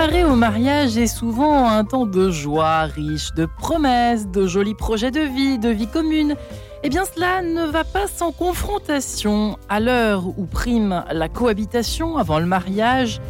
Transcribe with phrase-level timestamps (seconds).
[0.00, 5.10] préparer au mariage est souvent un temps de joie, riche de promesses, de jolis projets
[5.10, 6.36] de vie, de vie commune.
[6.82, 9.58] Eh bien, cela ne va pas sans confrontation.
[9.68, 13.20] À l'heure où prime la cohabitation avant le mariage,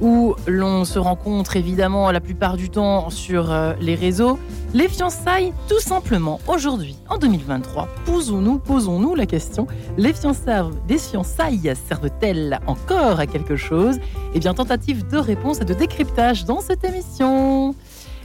[0.00, 4.38] où l'on se rencontre évidemment la plupart du temps sur euh, les réseaux,
[4.74, 11.72] les fiançailles, tout simplement, aujourd'hui, en 2023, posons-nous, posons-nous la question, les fiançailles, les fiançailles
[11.88, 13.98] servent-elles encore à quelque chose?
[14.34, 17.74] Eh bien, tentative de réponse et de décryptage dans cette émission.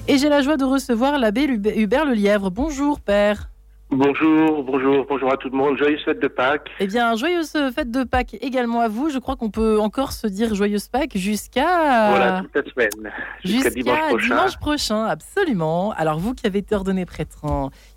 [0.07, 2.49] Et j'ai la joie de recevoir l'abbé Hubert Lelièvre.
[2.49, 3.50] Bonjour, père.
[3.93, 5.77] Bonjour, bonjour, bonjour à tout le monde.
[5.77, 6.69] Joyeuse fête de Pâques.
[6.79, 9.09] Eh bien, joyeuse fête de Pâques également à vous.
[9.09, 12.09] Je crois qu'on peut encore se dire joyeuse Pâques jusqu'à.
[12.09, 13.13] Voilà, toute la semaine.
[13.43, 14.27] Jusqu'à dimanche prochain.
[14.27, 15.03] dimanche prochain.
[15.03, 15.91] absolument.
[15.97, 17.41] Alors, vous qui avez été ordonné prêtre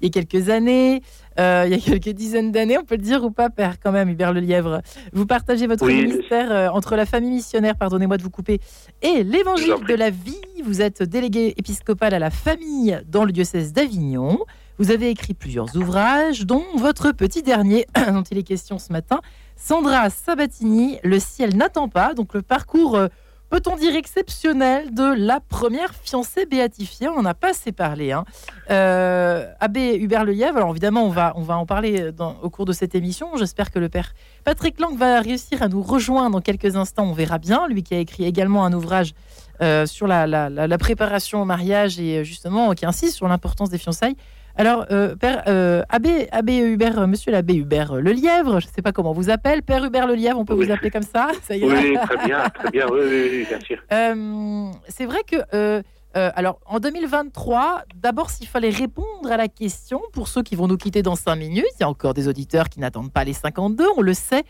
[0.01, 1.01] il y a quelques années,
[1.39, 3.93] euh, il y a quelques dizaines d'années, on peut le dire ou pas, père, quand
[3.93, 4.81] même, Hubert Lièvre.
[5.13, 8.59] Vous partagez votre ministère euh, entre la famille missionnaire, pardonnez-moi de vous couper,
[9.01, 10.41] et l'évangile de la vie.
[10.65, 14.41] Vous êtes délégué épiscopal à la famille dans le diocèse d'Avignon.
[14.79, 19.21] Vous avez écrit plusieurs ouvrages, dont votre petit dernier, dont il est question ce matin,
[19.55, 23.07] Sandra Sabatini, Le ciel n'attend pas, donc le parcours, euh,
[23.51, 27.07] peut-on dire, exceptionnel de la première fiancée béatifiée?
[27.07, 28.11] On n'en a pas assez parlé.
[28.11, 28.25] Hein.
[28.69, 32.11] Euh, Abbé Hubert Lelièvre, alors évidemment, on va, on va en parler
[32.43, 33.29] au cours de cette émission.
[33.37, 37.05] J'espère que le père Patrick Lang va réussir à nous rejoindre dans quelques instants.
[37.05, 37.69] On verra bien.
[37.69, 39.15] Lui qui a écrit également un ouvrage
[39.61, 44.17] euh, sur la, la, préparation au mariage et justement qui insiste sur l'importance des fiançailles.
[44.57, 48.73] Alors, euh, Père euh, Abbé, Abbé Hubert, euh, Monsieur l'abbé Hubert Le Lièvre, je ne
[48.73, 51.03] sais pas comment on vous appelle, Père Hubert Le Lièvre, on peut vous appeler comme
[51.03, 51.67] ça, ça y est.
[51.67, 53.79] Oui, très bien, très bien, oui, oui, bien sûr.
[54.89, 55.83] c'est vrai que,
[56.15, 60.77] alors, en 2023, d'abord, s'il fallait répondre à la question, pour ceux qui vont nous
[60.77, 63.85] quitter dans 5 minutes, il y a encore des auditeurs qui n'attendent pas les 52,
[63.97, 64.45] on le sait.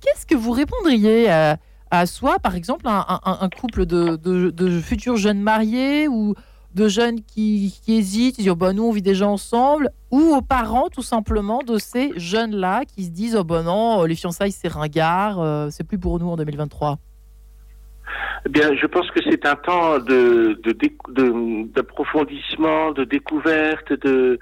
[0.00, 1.58] Qu'est-ce que vous répondriez à,
[1.90, 6.36] à soi, par exemple, un, un, couple de, de, de futurs jeunes mariés ou
[6.78, 10.42] de jeunes qui, hésitent, ils disent oh bah, nous on vit déjà ensemble, ou aux
[10.42, 14.68] parents tout simplement de ces jeunes-là qui se disent oh bah non, les fiançailles c'est
[14.68, 16.98] ringard, euh, c'est plus pour nous en 2023
[18.46, 20.58] eh bien, je pense que c'est un temps de,
[21.74, 24.38] d'approfondissement, de, découverte, de,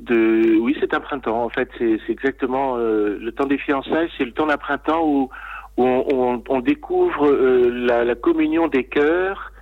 [0.00, 1.44] de, oui, c'est un printemps.
[1.44, 4.10] En fait, c'est, exactement euh, le temps des fiançailles.
[4.18, 5.30] C'est le temps d'un printemps où,
[5.78, 9.52] on, découvre euh, la, la, communion des cœurs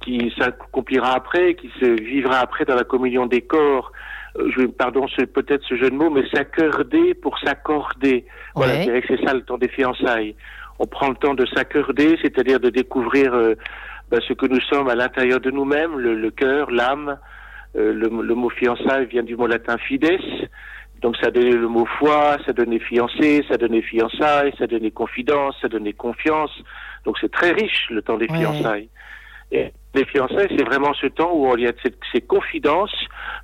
[0.00, 3.92] qui s'accomplira après, qui se vivra après dans la communion des corps.
[4.38, 8.24] Euh, je, pardon, c'est peut-être ce jeu de mots, mais s'accorder pour s'accorder.
[8.54, 10.34] Voilà, je dirais que c'est ça le temps des fiançailles.
[10.78, 13.54] On prend le temps de s'accorder, c'est-à-dire de découvrir euh,
[14.10, 17.18] ben, ce que nous sommes à l'intérieur de nous-mêmes, le, le cœur, l'âme.
[17.76, 20.18] Euh, le, le, mot fiançailles vient du mot latin fides,
[21.02, 25.54] donc ça donnait le mot foi, ça donnait fiancé, ça donnait fiançailles, ça donnait confidence,
[25.62, 26.50] ça donnait confiance.
[27.04, 28.88] Donc c'est très riche le temps des fiançailles.
[29.52, 31.72] Et les fiançailles, c'est vraiment ce temps où il y a
[32.12, 32.94] ces confidences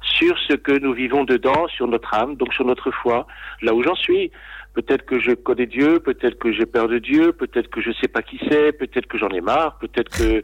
[0.02, 3.26] sur ce que nous vivons dedans, sur notre âme, donc sur notre foi,
[3.62, 4.30] là où j'en suis.
[4.74, 8.08] Peut-être que je connais Dieu, peut-être que j'ai peur de Dieu, peut-être que je sais
[8.08, 10.42] pas qui c'est, peut-être que j'en ai marre, peut-être que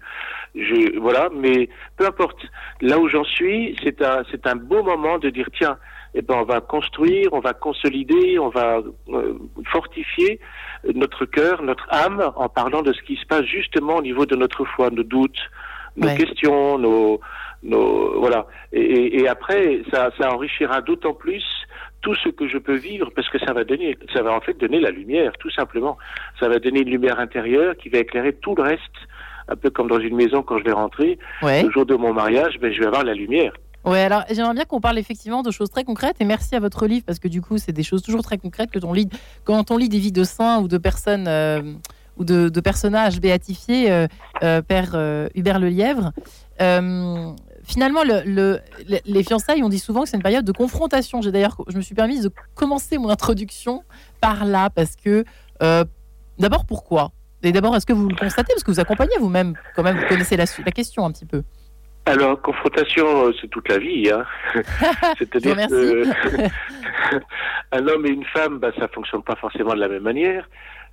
[0.54, 1.68] je voilà, mais
[1.98, 2.42] peu importe.
[2.80, 5.76] Là où j'en suis, c'est un c'est un beau moment de dire tiens,
[6.14, 9.34] eh ben on va construire, on va consolider, on va euh,
[9.70, 10.40] fortifier
[10.94, 14.36] notre cœur, notre âme en parlant de ce qui se passe justement au niveau de
[14.36, 15.40] notre foi, nos doutes,
[15.96, 17.20] nos questions, nos,
[17.62, 18.46] nos voilà.
[18.72, 21.44] Et, et après, ça, ça enrichira d'autant plus
[22.02, 24.54] tout ce que je peux vivre parce que ça va donner, ça va en fait
[24.58, 25.96] donner la lumière, tout simplement.
[26.40, 28.80] Ça va donner une lumière intérieure qui va éclairer tout le reste,
[29.48, 31.18] un peu comme dans une maison quand je vais rentrer.
[31.42, 33.52] Le jour de mon mariage, ben, je vais avoir la lumière.
[33.84, 36.86] Ouais, alors j'aimerais bien qu'on parle effectivement de choses très concrètes et merci à votre
[36.86, 39.08] livre parce que du coup, c'est des choses toujours très concrètes que on lit
[39.44, 41.26] quand on lit des vies de saints ou de personnes.
[41.28, 41.74] Euh,
[42.18, 44.06] ou de, personnages béatifiés, euh,
[44.42, 44.94] euh, Père
[45.34, 46.12] Hubert Lelièvre.
[47.64, 48.60] finalement, le,
[49.06, 51.22] les fiançailles, on dit souvent que c'est une période de confrontation.
[51.22, 53.82] J'ai d'ailleurs, je me suis permise de commencer mon introduction
[54.20, 55.24] par là, parce que
[56.38, 57.12] d'abord, pourquoi?
[57.42, 58.52] Et d'abord, est-ce que vous le constatez?
[58.52, 61.42] Parce que vous accompagnez vous-même, quand même, vous connaissez la question un petit peu.
[62.04, 64.10] Alors, confrontation, c'est toute la vie.
[64.10, 64.24] Hein.
[65.18, 65.56] C'est-à-dire
[67.72, 70.48] un homme et une femme, bah, ça fonctionne pas forcément de la même manière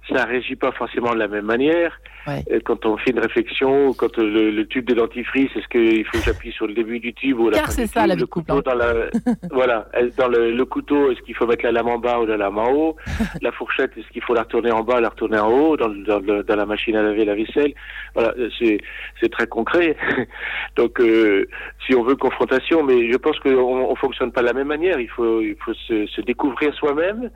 [0.07, 1.99] ça réagit pas forcément de la même manière.
[2.27, 6.23] Euh, quand on fait une réflexion, quand le, tube de dentifrice, est-ce qu'il faut que
[6.23, 8.61] j'appuie sur le début du tube ou la Car c'est ça la le couteau hein.
[8.63, 8.93] dans la,
[9.51, 9.87] voilà,
[10.17, 12.71] dans le, couteau, est-ce qu'il faut mettre la lame en bas ou la lame en
[12.71, 12.95] haut?
[13.41, 16.55] La fourchette, est-ce qu'il faut la retourner en bas, la retourner en haut dans, dans,
[16.55, 17.73] la machine à laver la vaisselle?
[18.13, 18.79] Voilà, c'est
[19.19, 19.95] c'est très concret.
[20.75, 21.47] Donc, euh,
[21.85, 24.99] si on veut confrontation, mais je pense qu'on on fonctionne pas de la même manière.
[24.99, 27.29] Il faut il faut se, se découvrir soi-même.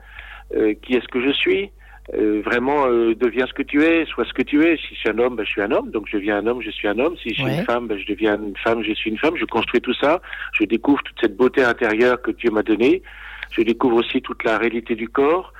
[0.54, 1.70] Euh, qui est-ce que je suis
[2.12, 4.76] euh, vraiment euh, deviens ce que tu es, sois ce que tu es.
[4.76, 6.60] Si je suis un homme, ben, je suis un homme, donc je deviens un homme,
[6.60, 7.16] je suis un homme.
[7.22, 9.36] Si je suis une femme, ben, je deviens une femme, je suis une femme.
[9.36, 10.20] Je construis tout ça,
[10.52, 13.02] je découvre toute cette beauté intérieure que Dieu m'a donnée.
[13.50, 15.54] Je découvre aussi toute la réalité du corps,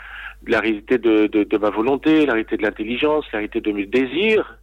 [0.46, 3.86] la réalité de, de, de ma volonté, la réalité de l'intelligence, la réalité de mes
[3.86, 4.58] désirs,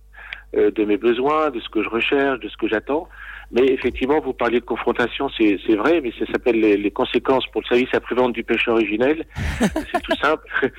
[0.55, 3.07] euh, de mes besoins, de ce que je recherche, de ce que j'attends.
[3.53, 7.61] Mais effectivement, vous parliez de confrontation, c'est vrai, mais ça s'appelle les, les, conséquences pour
[7.61, 9.25] le service après-vente du péché originel.
[9.59, 10.47] c'est tout simple.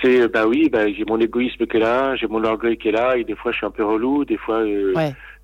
[0.00, 2.92] C'est, bah oui, bah, j'ai mon égoïsme qui est là, j'ai mon orgueil qui est
[2.92, 4.92] là, et des fois je suis un peu relou, des fois, euh,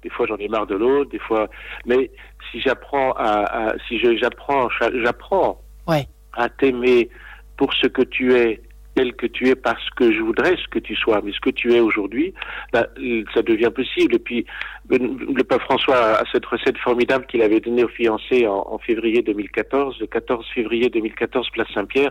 [0.02, 1.48] des fois j'en ai marre de l'autre, des fois.
[1.86, 2.10] Mais
[2.50, 4.68] si j'apprends à, à, si j'apprends,
[5.02, 6.06] j'apprends ouais.
[6.32, 7.08] à t'aimer
[7.56, 8.60] pour ce que tu es
[8.98, 11.50] tel que tu es parce que je voudrais ce que tu sois, mais ce que
[11.50, 12.34] tu es aujourd'hui,
[12.72, 12.88] bah,
[13.32, 14.16] ça devient possible.
[14.16, 14.44] Et puis,
[14.90, 20.00] le pape François a cette recette formidable qu'il avait donnée aux fiancés en, février 2014,
[20.00, 22.10] le 14 février 2014, place Saint-Pierre.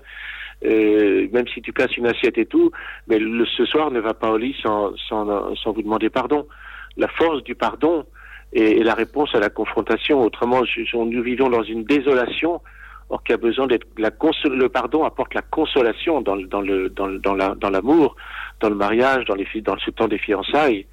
[0.66, 2.72] Euh, même si tu casses une assiette et tout,
[3.08, 3.20] mais
[3.58, 4.94] ce soir ne va pas au lit sans,
[5.66, 6.48] vous demander pardon.
[6.96, 8.06] La force du pardon
[8.54, 10.24] est, la réponse à la confrontation.
[10.24, 10.62] Autrement,
[10.94, 12.62] nous vivons dans une désolation
[13.10, 17.08] or qui a besoin d'être la le pardon apporte la consolation dans, dans le dans,
[17.08, 18.16] dans la dans l'amour,
[18.60, 20.86] dans le mariage, dans les dans ce temps des fiançailles.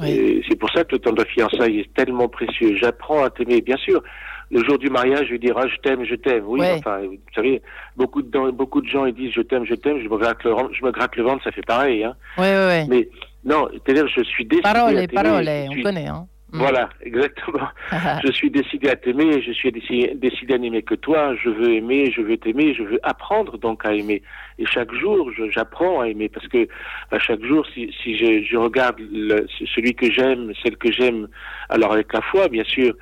[0.00, 2.76] C'est pour ça que le temps de fiançailles est tellement précieux.
[2.76, 4.02] J'apprends à t'aimer, bien sûr.
[4.50, 6.44] Le jour du mariage, je lui dirai je t'aime, je t'aime.
[6.46, 7.62] Oui, enfin, vous savez,
[7.96, 9.98] beaucoup de beaucoup de gens ils disent je t'aime, je t'aime.
[10.02, 12.04] Je me gratte le je me gratte le ventre, ça fait pareil.
[12.04, 12.14] Hein.
[12.36, 13.08] Oui, oui, Mais
[13.44, 14.62] non, c'est-à-dire je suis décidé.
[14.62, 16.06] Parole, parole, on connaît.
[16.06, 16.26] Hein.
[16.52, 16.58] Mm.
[16.58, 17.68] Voilà, exactement.
[18.24, 22.10] je suis décidé à t'aimer, je suis décidé, à n'aimer que toi, je veux aimer,
[22.10, 24.22] je veux t'aimer, je veux apprendre donc à aimer.
[24.58, 26.68] Et chaque jour, j'apprends à aimer parce que
[27.10, 31.28] à chaque jour, si, si je, je regarde le, celui que j'aime, celle que j'aime,
[31.70, 32.94] alors avec la foi, bien sûr,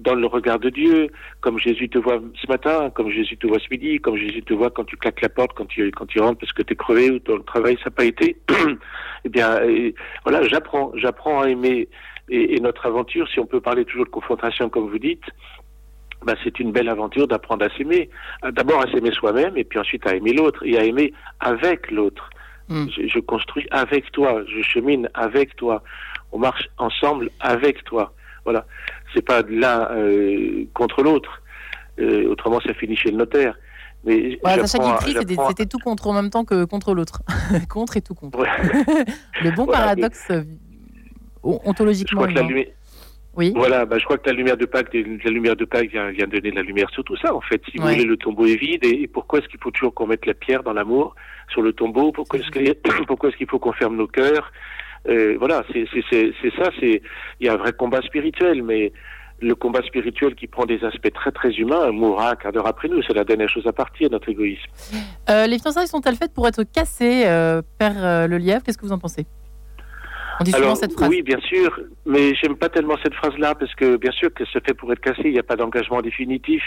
[0.00, 1.08] dans le regard de Dieu,
[1.40, 4.54] comme Jésus te voit ce matin, comme Jésus te voit ce midi, comme Jésus te
[4.54, 6.76] voit quand tu claques la porte, quand tu, quand tu rentres parce que tu es
[6.76, 8.36] crevé ou ton travail ça n'a pas été,
[9.24, 9.58] eh bien,
[10.24, 11.88] voilà, j'apprends, j'apprends à aimer
[12.28, 15.24] et, et, notre aventure, si on peut parler toujours de confrontation comme vous dites,
[16.24, 18.10] bah, c'est une belle aventure d'apprendre à s'aimer.
[18.44, 21.90] Euh, d'abord à s'aimer soi-même et puis ensuite à aimer l'autre et à aimer avec
[21.90, 22.28] l'autre.
[22.68, 22.86] Hmm.
[22.94, 25.82] Je, je, construis avec toi, je chemine avec toi,
[26.32, 28.12] on marche ensemble avec toi.
[28.44, 28.66] Voilà,
[29.14, 31.42] c'est pas l'un euh, contre l'autre.
[31.98, 33.56] Euh, autrement, ça finit chez le notaire.
[34.04, 34.98] Mais voilà, Sacha
[35.48, 37.22] c'était tout contre en même temps que contre l'autre.
[37.68, 38.38] contre et tout contre.
[39.42, 40.30] le bon paradoxe
[41.64, 42.26] ontologiquement.
[43.36, 43.52] Oui.
[43.54, 46.26] Voilà, bah, je crois que la lumière de Pâques, la lumière de Pâques vient, vient
[46.26, 47.62] donner de la lumière sur tout ça, en fait.
[47.70, 48.84] Si vous voulez, le tombeau est vide.
[48.84, 51.14] Et, pourquoi est-ce qu'il faut toujours qu'on mette la pierre dans l'amour
[51.52, 52.10] sur le tombeau?
[52.10, 54.50] Pourquoi est-ce qu'il est faut qu'on ferme nos cœurs?
[55.08, 55.86] Euh, Voilà, c'est
[56.56, 56.70] ça.
[56.80, 57.00] C'est
[57.38, 58.92] il y a un vrai combat spirituel, mais
[59.40, 62.88] le combat spirituel qui prend des aspects très très humains mourra un quart d'heure après
[62.88, 63.02] nous.
[63.02, 64.70] C'est la dernière chose à partir, notre égoïsme.
[65.30, 68.62] Euh, les fiançailles sont-elles faites pour être cassées, euh, Père euh, Le Lièvre?
[68.64, 69.26] Qu'est-ce que vous en pensez?
[70.40, 71.08] On dit souvent cette phrase.
[71.08, 74.58] Oui, bien sûr, mais j'aime pas tellement cette phrase-là parce que bien sûr que se
[74.60, 76.62] fait pour être cassé, il n'y a pas d'engagement définitif.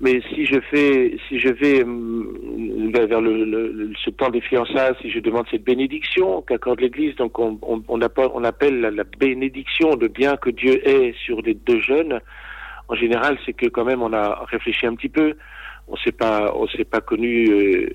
[0.00, 5.10] Mais si je fais, si je vais hum, vers le, ce temps des fiançailles, si
[5.10, 10.36] je demande cette bénédiction qu'accorde l'Église, donc on, on, on, appelle, la, bénédiction de bien
[10.36, 12.20] que Dieu ait sur les deux jeunes.
[12.88, 15.34] En général, c'est que quand même on a réfléchi un petit peu
[15.88, 17.90] on s'est pas on s'est pas connu euh,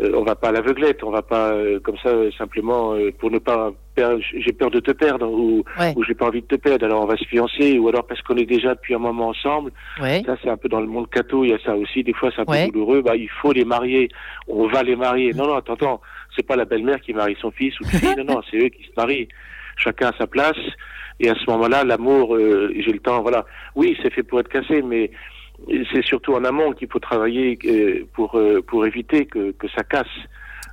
[0.00, 3.38] euh, on va pas à l'aveuglette on va pas euh, comme ça simplement pour ne
[3.38, 5.62] pas perdre j'ai peur de te perdre ou,
[5.96, 6.84] ou j'ai pas envie de te perdre.
[6.84, 9.72] Alors on va se fiancer ou alors parce qu'on est déjà depuis un moment ensemble.
[9.98, 12.02] Ça c'est un peu dans le monde catho il y a ça aussi.
[12.02, 13.02] Des fois c'est un peu douloureux.
[13.02, 14.08] Bah il faut les marier.
[14.48, 15.32] On va les marier.
[15.32, 16.00] Non non attends attends.
[16.34, 18.82] C'est pas la belle-mère qui marie son fils ou fille non non c'est eux qui
[18.84, 19.28] se marient.
[19.76, 20.58] Chacun à sa place.
[21.20, 23.44] Et à ce moment-là l'amour j'ai le temps voilà.
[23.76, 25.12] Oui c'est fait pour être cassé mais
[25.92, 29.82] c'est surtout en amont qu'il faut travailler euh, pour, euh, pour éviter que, que ça
[29.84, 30.06] casse.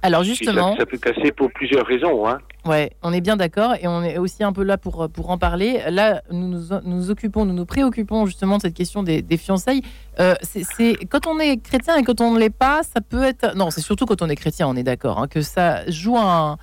[0.04, 2.28] Alors justement, ça, peut casser pour plusieurs raisons.
[2.28, 2.40] Hein.
[2.66, 5.38] Ouais, on est bien d'accord et on est aussi un peu là pour, pour en
[5.38, 5.80] parler.
[5.92, 9.84] Là, nous nous, nous occupons, nous nous préoccupons justement de cette question des, des fiançailles.
[10.20, 13.56] Euh, c'est quand on est chrétien et quand on ne l'est pas, ça peut être.
[13.56, 16.58] Non, c'est surtout quand on est chrétien, on est d'accord, hein, que ça joue un,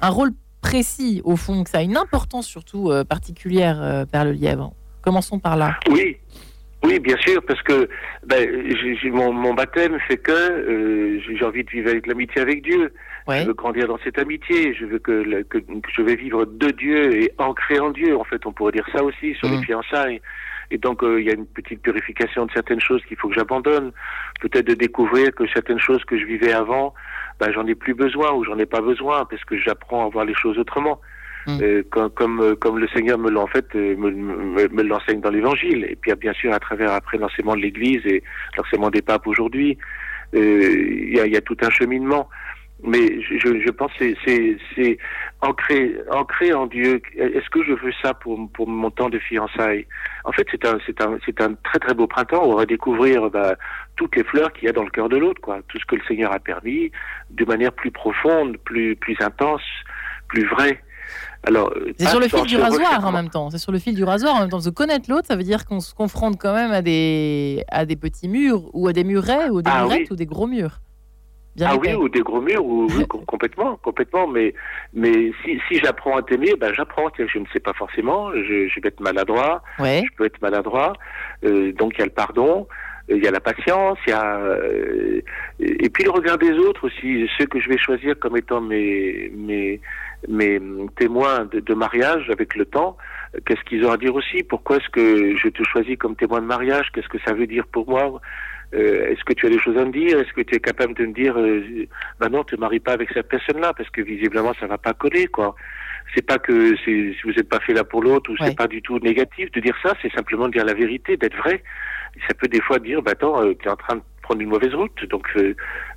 [0.00, 4.32] un, rôle précis au fond, que ça a une importance surtout particulière, euh, Père Le
[4.32, 4.72] Lièvre.
[5.02, 5.80] Commençons par là.
[5.90, 6.16] Oui,
[6.84, 7.88] oui, bien sûr, parce que
[8.24, 8.48] ben,
[9.02, 12.92] j'ai, mon, mon, baptême fait que euh, j'ai envie de vivre avec l'amitié avec Dieu.
[13.28, 14.74] Je veux grandir dans cette amitié.
[14.74, 15.58] Je veux que, que,
[15.94, 18.16] je vais vivre de Dieu et ancré en Dieu.
[18.16, 19.64] En fait, on pourrait dire ça aussi sur les mm.
[19.64, 20.20] fiançailles.
[20.70, 23.34] Et donc, euh, il y a une petite purification de certaines choses qu'il faut que
[23.34, 23.92] j'abandonne.
[24.40, 26.94] Peut-être de découvrir que certaines choses que je vivais avant,
[27.40, 30.24] ben, j'en ai plus besoin ou j'en ai pas besoin parce que j'apprends à voir
[30.24, 31.00] les choses autrement.
[31.48, 31.62] Mm.
[31.62, 35.30] Euh, comme, comme, euh, comme, le Seigneur me l'a en fait euh, me, l'enseigne dans
[35.30, 38.22] l'Évangile et puis bien sûr à travers après l'enseignement de l'Église et
[38.58, 39.78] l'enseignement des papes aujourd'hui
[40.34, 42.28] il y, a, y, a, tout un cheminement
[42.82, 44.12] Mais je, je pense que
[44.76, 44.98] c'est
[45.40, 47.00] ancré, ancré en Dieu.
[47.16, 49.86] Est-ce que je veux ça pour, pour mon temps de fiançailles?
[50.24, 52.42] En fait, c'est un, c'est un, c'est un très très beau printemps.
[52.44, 53.54] On va découvrir bah,
[53.96, 55.60] toutes les fleurs qu'il y a dans le cœur de l'autre, quoi.
[55.68, 56.92] Tout ce que le Seigneur a permis,
[57.30, 59.64] de manière plus profonde, plus, plus intense,
[60.28, 60.82] plus vraie.
[61.44, 63.50] Alors, c'est sur le fil du rasoir en même temps.
[63.50, 64.60] C'est sur le fil du rasoir en même temps.
[64.60, 67.96] Se connaître l'autre, ça veut dire qu'on se confronte quand même à des, à des
[67.96, 70.80] petits murs ou à des murets ou des ah murettes ou des gros murs
[71.64, 72.86] ah oui, ou des gros murs, ou,
[73.26, 74.26] complètement, complètement.
[74.26, 74.54] Mais,
[74.92, 77.08] mais si, si j'apprends à t'aimer, ben j'apprends.
[77.16, 78.32] Je ne sais pas forcément.
[78.32, 79.62] Je, je vais être maladroit.
[79.78, 80.92] Je peux être maladroit.
[81.44, 82.66] Euh, donc il y a le pardon.
[83.10, 85.20] Il y a la patience, il y a euh,
[85.60, 89.30] et puis le regard des autres aussi, ceux que je vais choisir comme étant mes
[89.34, 89.80] mes
[90.28, 90.60] mes
[90.96, 92.96] témoins de, de mariage avec le temps.
[93.44, 94.42] Qu'est-ce qu'ils ont à dire aussi?
[94.42, 96.90] Pourquoi est-ce que je te choisis comme témoin de mariage?
[96.92, 98.20] Qu'est-ce que ça veut dire pour moi?
[98.74, 100.18] Euh, est-ce que tu as des choses à me dire?
[100.18, 101.86] Est-ce que tu es capable de me dire, euh,
[102.20, 105.26] bah non, te maries pas avec cette personne-là parce que visiblement ça va pas coller,
[105.26, 105.54] quoi.
[106.14, 108.80] C'est pas que si vous n'êtes pas fait là pour l'autre ou c'est pas du
[108.82, 111.62] tout négatif de dire ça, c'est simplement de dire la vérité, d'être vrai.
[112.26, 114.48] Ça peut des fois dire, bah attends, euh, tu es en train de prendre une
[114.48, 115.54] mauvaise route, donc euh,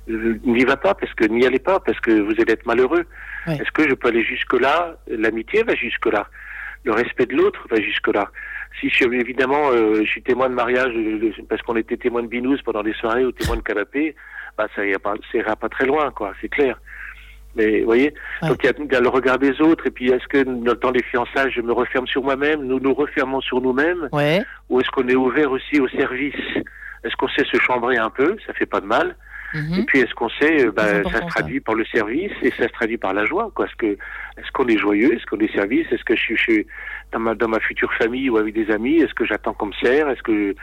[0.08, 3.04] n'y va pas parce que n'y allez pas parce que vous allez être malheureux.
[3.46, 6.26] Est-ce que je peux aller jusque là L'amitié va jusque là.
[6.84, 8.30] Le respect de l'autre va jusque là.
[8.80, 12.28] Si je, évidemment euh, je suis témoin de mariage euh, parce qu'on était témoin de
[12.28, 14.14] binous pendant des soirées ou témoin de canapé,
[14.56, 16.32] bah ça ira pas, ça ira pas très loin, quoi.
[16.40, 16.80] C'est clair.
[17.54, 20.42] Mais vous voyez, donc il y, a le regard des autres et puis est-ce que
[20.42, 24.08] dans le temps des fiançailles, je me referme sur moi-même, nous nous refermons sur nous-mêmes,
[24.12, 24.42] ouais.
[24.70, 26.34] ou est-ce qu'on est ouvert aussi au service?
[27.04, 28.36] Est-ce qu'on sait se chambrer un peu?
[28.46, 29.16] Ça fait pas de mal.
[29.54, 29.80] Mhm.
[29.80, 32.72] Et puis est-ce qu'on sait, bah, ça se traduit par le service et ça se
[32.72, 33.50] traduit par la joie.
[33.54, 33.66] Quoi.
[33.66, 33.98] Est-ce que
[34.38, 35.14] est-ce qu'on est joyeux?
[35.14, 35.86] Est-ce qu'on est service?
[35.92, 36.66] Est-ce que je suis chez,
[37.12, 38.96] dans ma dans ma future famille ou avec des amis?
[38.96, 40.08] Est-ce que j'attends comme serre?
[40.08, 40.54] Est-ce que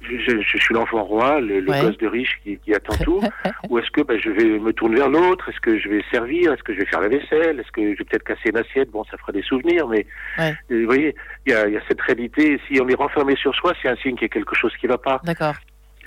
[0.00, 3.20] je, je, suis l'enfant roi, le, gosse de riche qui, qui attend tout?
[3.68, 5.48] Ou est-ce que bah, je vais me tourner vers l'autre?
[5.48, 6.52] Est-ce que je vais servir?
[6.52, 7.60] Est-ce que je vais faire la vaisselle?
[7.60, 10.06] Est-ce que je vais peut-être casser une assiette Bon, ça fera des souvenirs, mais
[10.38, 11.14] euh, vous voyez,
[11.46, 12.60] il y a, y a cette réalité.
[12.68, 14.86] Si on est renfermé sur soi, c'est un signe qu'il y a quelque chose qui
[14.86, 15.20] ne va pas.
[15.24, 15.54] D'accord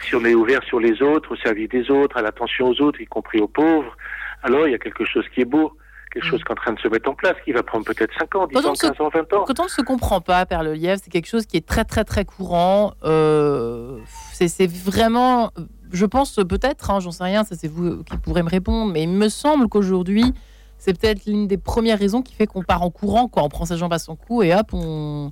[0.03, 3.01] si on est ouvert sur les autres, au service des autres, à l'attention aux autres,
[3.01, 3.95] y compris aux pauvres,
[4.43, 5.77] alors il y a quelque chose qui est beau,
[6.11, 6.43] quelque chose mm.
[6.43, 8.47] qui est en train de se mettre en place, qui va prendre peut-être 5 ans,
[8.47, 9.43] 10 ans, 15 ans, 20 ans.
[9.45, 11.85] Quand on ne se comprend pas, Père Le Lièvre, c'est quelque chose qui est très
[11.85, 12.93] très très courant.
[13.03, 13.99] Euh,
[14.33, 15.51] c'est vraiment,
[15.91, 19.03] je pense peut-être, hein, j'en sais rien, ça c'est vous qui pourrez me répondre, mais
[19.03, 20.33] il me semble qu'aujourd'hui,
[20.77, 23.43] c'est peut-être l'une des premières raisons qui fait qu'on part en courant, quoi.
[23.43, 25.31] On prend sa jambe à son cou et hop, on,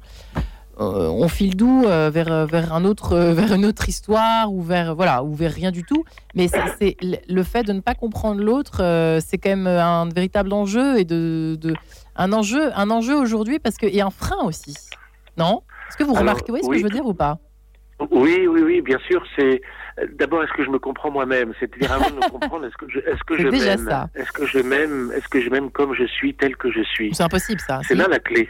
[0.80, 4.96] on file doux euh, vers, euh, vers, un autre, vers une autre histoire ou vers,
[4.96, 6.06] voilà, ou vers rien du tout.
[6.36, 6.48] Mais
[6.80, 8.78] c'est le fait de ne pas comprendre l'autre,
[9.22, 11.58] c'est quand même un véritable enjeu et de,
[12.16, 14.76] un enjeu, un enjeu aujourd'hui parce que et un frein aussi.
[15.38, 15.64] Non?
[15.88, 17.40] Est-ce que vous remarquez ce que je veux dire ou pas?
[18.12, 19.24] Oui, oui, oui, bien sûr.
[19.36, 19.62] C'est
[20.18, 21.54] d'abord est-ce que je me comprends moi-même?
[21.60, 24.08] C'est-à-dire avant de me comprendre, est-ce que je, est-ce que je m'aime?
[24.16, 27.14] Est-ce que je m'aime Est-ce que je m'aime comme je suis, tel que je suis?
[27.14, 27.82] C'est impossible ça.
[27.84, 28.50] C'est là la clé.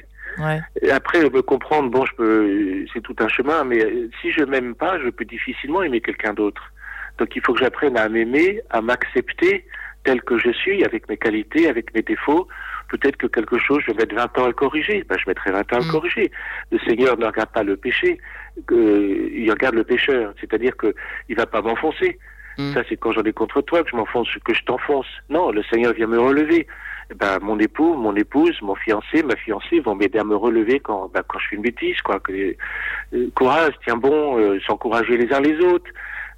[0.81, 3.79] Et après, me comprendre, bon, je peux, c'est tout un chemin, mais
[4.22, 6.72] si je m'aime pas, je peux difficilement aimer quelqu'un d'autre.
[7.17, 9.65] Donc il faut que j'apprenne à m'aimer, à m'accepter
[10.03, 12.48] tel que je suis, avec mes qualités, avec mes défauts.
[12.88, 15.03] Peut-être que quelque chose, je vais mettre 20 ans à le corriger.
[15.08, 15.91] Ben, je mettrai 20 ans à le mm.
[15.91, 16.31] corriger.
[16.72, 18.19] Le Seigneur ne regarde pas le péché,
[18.72, 20.34] il regarde le pécheur.
[20.39, 20.96] C'est-à-dire que
[21.27, 22.17] il va pas m'enfoncer.
[22.59, 22.73] Mm.
[22.73, 25.07] Ça, c'est quand j'en ai contre toi que je m'enfonce, que je t'enfonce.
[25.29, 26.67] Non, le Seigneur vient me relever.
[27.09, 30.81] Eh ben, mon époux, mon épouse, mon fiancé, ma fiancée vont m'aider à me relever
[30.81, 32.21] quand, ben, quand je fais une bêtise, quoi.
[32.29, 32.53] Euh,
[33.33, 35.89] courage, tiens bon, euh, s'encourager les uns les autres.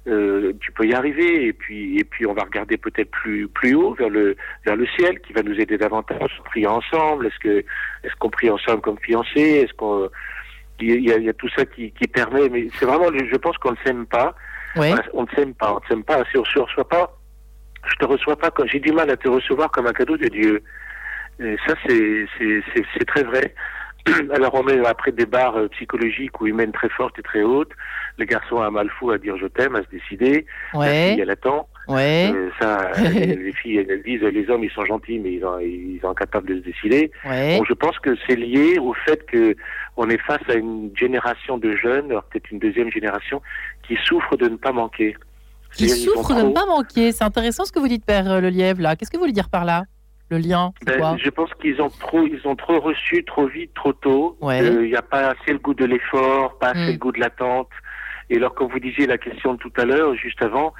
[0.06, 3.76] Euh, tu peux y arriver et puis et puis on va regarder peut-être plus plus
[3.76, 4.34] haut vers le
[4.66, 7.58] vers le ciel qui va nous aider davantage prier ensemble est-ce que
[8.02, 9.62] est-ce qu'on prie ensemble comme fiancés?
[9.62, 10.10] Est-ce qu'on
[10.80, 13.56] il y a, y a tout ça qui, qui permet mais c'est vraiment je pense
[13.58, 14.34] qu'on ne s'aime pas
[14.76, 17.16] on ne s'aime pas on ne s'aime pas si on ne se reçoit pas
[17.90, 20.62] je te reçois pas j'ai du mal à te recevoir comme un cadeau de Dieu.
[21.40, 23.54] Et ça, c'est c'est très vrai.
[24.34, 27.70] Alors on met après des barres euh, psychologiques ou humaines très fortes et très hautes.
[28.18, 30.44] Le garçon a un mal fou à dire je t'aime, à se décider.
[30.74, 30.86] Ouais.
[30.86, 31.68] La fille, elle attend.
[31.88, 32.30] Ouais.
[32.34, 35.98] Euh, ça, les filles, elles disent les hommes, ils sont gentils, mais ils, sont, ils
[36.00, 37.10] sont incapables de se décider.
[37.24, 37.58] Ouais.
[37.58, 39.56] Bon, je pense que c'est lié au fait que
[39.96, 43.42] on est face à une génération de jeunes, peut-être une deuxième génération,
[43.86, 45.16] qui souffre de ne pas manquer
[45.74, 47.12] qui souffrent de ne pas manquer.
[47.12, 48.96] C'est intéressant ce que vous dites, Père euh, Le Lièvre, là.
[48.96, 49.84] Qu'est-ce que vous voulez dire par là
[50.30, 53.92] Le lien ben, Je pense qu'ils ont trop, ils ont trop reçu trop vite, trop
[53.92, 54.36] tôt.
[54.42, 54.88] Il ouais.
[54.88, 56.92] n'y a pas assez le goût de l'effort, pas assez hmm.
[56.92, 57.70] le goût de l'attente.
[58.30, 60.72] Et alors, comme vous disiez la question de tout à l'heure, juste avant,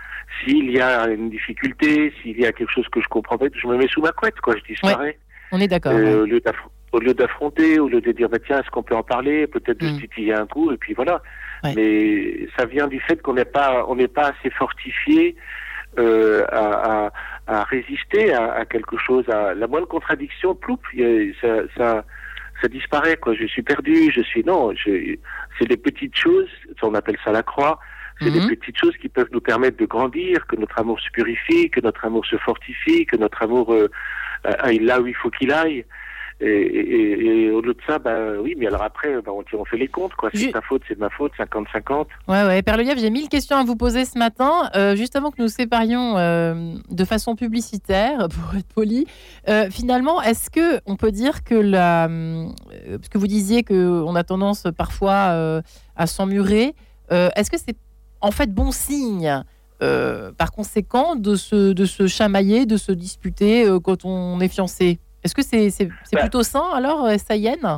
[0.43, 3.67] s'il y a une difficulté, s'il y a quelque chose que je comprends pas, je
[3.67, 4.55] me mets sous ma couette, quoi.
[4.57, 5.19] Je disparais.
[5.51, 5.93] On est d'accord.
[5.93, 6.27] Euh,
[6.93, 9.81] au lieu d'affronter, au lieu de dire, bah, tiens, est-ce qu'on peut en parler, peut-être
[9.81, 10.35] de mm.
[10.35, 11.23] un coup, et puis voilà.
[11.77, 15.37] Mais ça vient du fait qu'on n'est pas, on n'est pas assez fortifié
[15.99, 17.13] euh, à, à,
[17.47, 20.79] à, résister à, quelque chose, à la moindre contradiction, ploup,
[21.41, 22.05] ça, ça,
[22.61, 23.17] ça disparaît.
[23.17, 23.35] Quoi.
[23.35, 24.73] Je suis perdu, je suis non.
[24.85, 26.49] C'est des petites choses,
[26.83, 27.79] on appelle ça la croix.
[28.21, 28.49] C'est des mhm.
[28.51, 32.05] petites choses qui peuvent nous permettre de grandir, que notre amour se purifie, que notre
[32.05, 33.89] amour se fortifie, que notre amour euh,
[34.45, 35.85] aille là où il faut qu'il aille.
[36.45, 40.31] Et, au-delà de ça, bah oui, mais alors après, bah, on, fait les comptes, quoi.
[40.35, 42.07] C'est ta faute, c'est de ma faute, 50-50.
[42.27, 42.63] Ouais, ouais.
[42.63, 44.69] Père Lièvre, j'ai mille questions à vous poser ce matin.
[44.75, 49.07] Euh, juste avant que nous séparions euh, de façon publicitaire, pour être poli,
[49.49, 52.09] euh, finalement, est-ce que on peut dire que la.
[52.89, 55.63] Parce que vous disiez qu'on a tendance parfois
[55.97, 56.75] à s'emmurer,
[57.11, 57.77] est-ce que c'est
[58.21, 59.43] en fait bon signe
[59.79, 64.99] par conséquent de se, de se chamailler, de se disputer quand on est fiancé?
[65.25, 66.21] Est-ce que c'est c'est bah.
[66.21, 67.77] plutôt sain alors, euh, Sayenne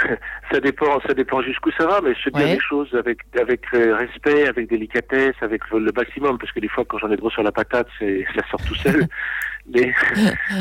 [0.52, 3.94] ça dépend, ça dépend jusqu'où ça va, mais je dis les choses avec avec euh,
[3.96, 7.42] respect, avec délicatesse, avec le, maximum, parce que des fois quand j'en ai trop sur
[7.42, 9.06] la patate, ça sort tout seul.
[9.72, 9.92] mais,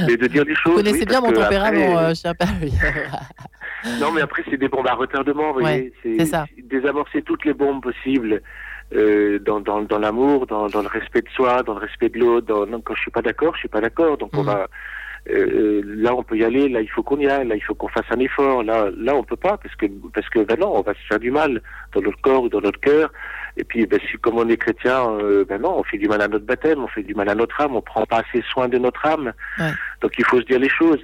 [0.08, 0.74] mais, de dire les choses.
[0.74, 2.34] Vous connaissez bien mon tempérament, euh, cher
[4.00, 6.46] non, mais après c'est des bombes à retardement, vous voyez, c'est ça.
[6.64, 8.42] désamorcer toutes les bombes possibles.
[8.94, 12.20] Euh, dans, dans, dans l'amour, dans, dans le respect de soi, dans le respect de
[12.20, 12.48] l'autre.
[12.48, 14.18] Dans, quand je suis pas d'accord, je suis pas d'accord.
[14.18, 14.48] Donc on mm.
[14.48, 14.68] va
[15.30, 17.62] euh, euh, là on peut y aller, là il faut qu'on y aille, là il
[17.62, 20.58] faut qu'on fasse un effort, là là on peut pas parce que parce que ben
[20.60, 21.62] non on va se faire du mal
[21.94, 23.12] dans notre corps ou dans notre cœur.
[23.56, 26.22] Et puis ben, si comme on est chrétien, euh, ben non on fait du mal
[26.22, 28.68] à notre baptême, on fait du mal à notre âme, on prend pas assez soin
[28.68, 29.32] de notre âme.
[30.02, 31.00] Donc il faut se dire les choses.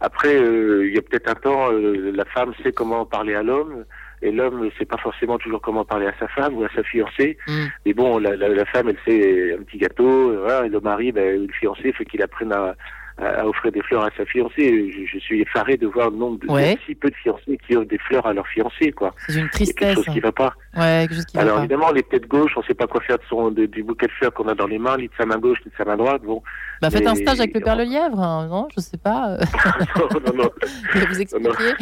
[0.00, 3.84] Après il y a peut-être un temps la femme sait comment parler à l'homme
[4.22, 6.82] et l'homme ne sait pas forcément toujours comment parler à sa femme ou à sa
[6.82, 7.36] fiancée.
[7.46, 7.64] Mm.
[7.84, 11.12] Mais bon, la, la, la, femme, elle sait un petit gâteau, voilà, et le mari,
[11.12, 12.74] ben, le fiancé, fait qu'il apprenne à,
[13.18, 14.92] à, offrir des fleurs à sa fiancée.
[15.12, 17.98] Je, suis effaré de voir le nombre de si peu de fiancés qui offrent des
[17.98, 19.14] fleurs à leur fiancée, quoi.
[19.28, 19.74] C'est une tristesse.
[19.78, 20.52] quelque chose qui va pas.
[20.76, 23.18] Ouais, quelque chose qui Alors va évidemment, les têtes gauche, on sait pas quoi faire
[23.18, 25.38] de son du bouquet de fleurs qu'on a dans les mains, lit de sa main
[25.38, 26.22] gauche, lit de sa main droite.
[26.22, 26.42] Bon.
[26.82, 29.38] Bah faites un stage avec le père Le Lièvre, hein, non Je sais pas.
[29.96, 30.50] non, non, non.
[30.92, 31.50] Je vais vous expliquer.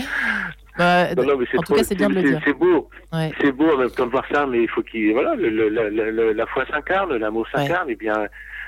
[0.77, 2.41] Bah, non, non, mais en tout cas, c'est bien de le dire.
[2.45, 3.31] C'est beau, ouais.
[3.41, 5.69] c'est beau en même temps de voir ça, mais il faut qu'il voilà, le, le,
[5.69, 8.11] la, la foi s'incarne, l'amour s'incarne, et eh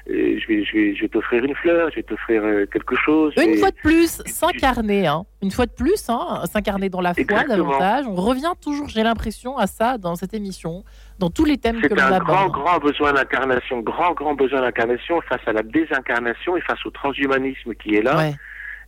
[0.09, 3.35] je vais, je vais, je vais t'offrir une fleur, je vais t'offrir euh, quelque chose.
[3.37, 5.25] Une fois de plus, s'incarner, hein.
[5.43, 8.07] Une fois de plus, hein, s'incarner dans la foi davantage.
[8.07, 10.85] On revient toujours, j'ai l'impression, à ça dans cette émission,
[11.19, 12.25] dans tous les thèmes que l'on aborde.
[12.27, 16.61] C'est un grand, grand besoin d'incarnation, grand, grand besoin d'incarnation face à la désincarnation et
[16.61, 18.31] face au transhumanisme qui est là.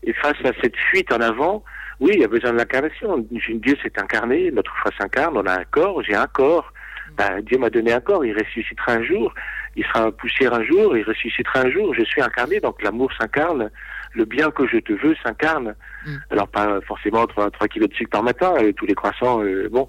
[0.05, 1.65] Et face à cette fuite en avant,
[1.99, 3.27] oui, il y a besoin de l'incarnation.
[3.31, 6.73] Dieu s'est incarné, notre foi s'incarne, on a un corps, j'ai un corps.
[7.17, 9.35] Ben, Dieu m'a donné un corps, il ressuscitera un jour
[9.79, 11.95] il sera poussière un jour, il ressuscitera un jour.
[11.95, 13.71] Je suis incarné, donc l'amour s'incarne,
[14.13, 15.75] le bien que je te veux s'incarne.
[16.05, 16.17] Mm.
[16.31, 19.69] Alors pas forcément 3, 3 kilos de sucre par matin, euh, tous les croissants, euh,
[19.71, 19.89] bon,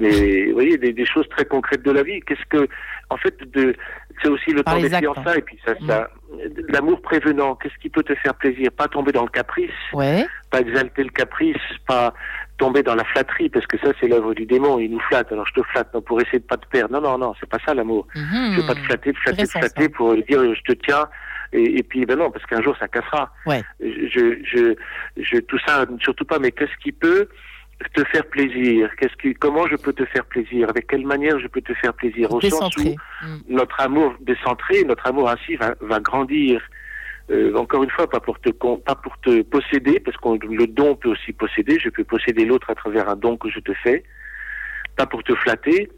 [0.00, 2.20] mais vous voyez des, des, choses très concrètes de la vie.
[2.20, 2.68] Qu'est-ce que,
[3.10, 3.74] en fait, de,
[4.22, 6.72] c'est aussi le temps des fiançailles et puis ça, ça mm.
[6.72, 7.54] l'amour prévenant.
[7.56, 8.70] Qu'est-ce qui peut te faire plaisir?
[8.72, 10.26] Pas tomber dans le caprice, ouais.
[10.50, 12.14] pas exalter le caprice, pas
[12.58, 14.78] tomber dans la flatterie parce que ça c'est l'œuvre du démon.
[14.78, 15.32] Il nous flatte.
[15.32, 16.94] Alors je te flatte non, pour essayer de pas te perdre.
[16.94, 18.06] Non non non, c'est pas ça l'amour.
[18.14, 18.54] Mm-hmm.
[18.54, 21.08] Je veux pas te flatter, te flatter, te flatter pour dire je te tiens.
[21.52, 23.32] Et, et, puis ben non parce qu'un jour ça cassera.
[23.46, 23.62] Ouais.
[23.80, 24.74] Je, je,
[25.16, 26.38] je tout ça surtout pas.
[26.38, 27.28] Mais qu'est-ce qui peut
[27.88, 30.68] te faire plaisir Qu'est-ce qui, comment je peux te faire plaisir?
[30.68, 32.32] Avec quelle manière je peux te faire plaisir?
[32.32, 33.40] Au sens où mm.
[33.48, 36.60] notre amour décentré, notre amour ainsi va, va grandir.
[37.30, 40.96] Euh, encore une fois, pas pour te pas pour te posséder, parce que le don
[40.96, 41.78] peut aussi posséder.
[41.78, 44.02] Je peux posséder l'autre à travers un don que je te fais,
[44.96, 45.90] pas pour te flatter,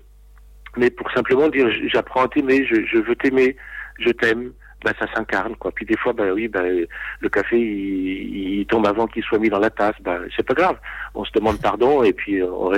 [0.77, 3.57] mais pour simplement dire j'apprends à t'aimer, je, je veux t'aimer,
[3.99, 4.53] je t'aime,
[4.85, 5.73] bah, ça s'incarne quoi.
[5.73, 9.59] Puis des fois, bah oui, bah, le café il, tombe avant qu'il soit mis dans
[9.59, 10.77] la tasse, bah c'est pas grave.
[11.15, 12.73] On se demande pardon et puis on,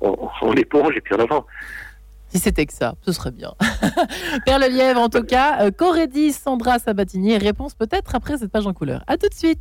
[0.00, 1.44] on, on l'éponge et puis on avance.
[2.28, 3.54] Si c'était que ça, ce serait bien.
[4.46, 8.50] Père Le Lièvre, en tout cas, euh, qu'aurait dit Sandra Sabatini Réponse peut-être après cette
[8.50, 9.04] page en couleur.
[9.06, 9.60] À tout de suite.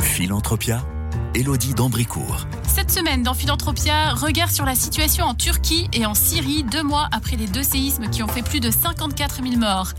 [0.00, 0.78] Philanthropia,
[1.34, 2.46] Élodie d'Ambricourt.
[2.66, 7.08] Cette semaine, dans Philanthropia, regard sur la situation en Turquie et en Syrie, deux mois
[7.12, 9.92] après les deux séismes qui ont fait plus de 54 000 morts.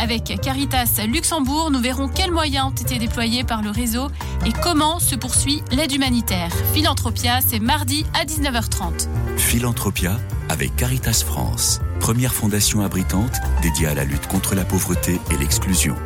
[0.00, 4.08] Avec Caritas Luxembourg, nous verrons quels moyens ont été déployés par le réseau
[4.44, 6.50] et comment se poursuit l'aide humanitaire.
[6.74, 9.08] Philanthropia, c'est mardi à 19h30.
[9.36, 15.36] Philanthropia avec Caritas France, première fondation abritante dédiée à la lutte contre la pauvreté et
[15.38, 15.96] l'exclusion.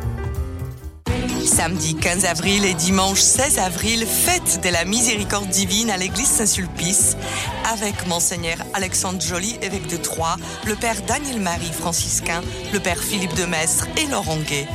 [1.47, 7.15] Samedi 15 avril et dimanche 16 avril, fête de la miséricorde divine à l'église Saint-Sulpice
[7.71, 12.41] avec Monseigneur Alexandre Joly, évêque de Troyes, le père Daniel-Marie franciscain,
[12.73, 14.67] le père Philippe de Mestre et Laurent Gay.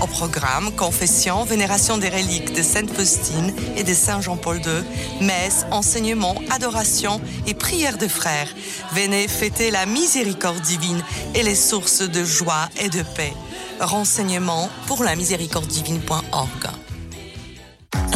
[0.00, 5.66] Au programme, confession, vénération des reliques de Sainte Faustine et de Saint Jean-Paul II, messe,
[5.72, 8.48] enseignement, adoration et prière de frères.
[8.92, 11.02] Venez fêter la miséricorde divine
[11.34, 13.34] et les sources de joie et de paix.
[13.80, 16.79] Renseignements pour la miséricordedivine.org.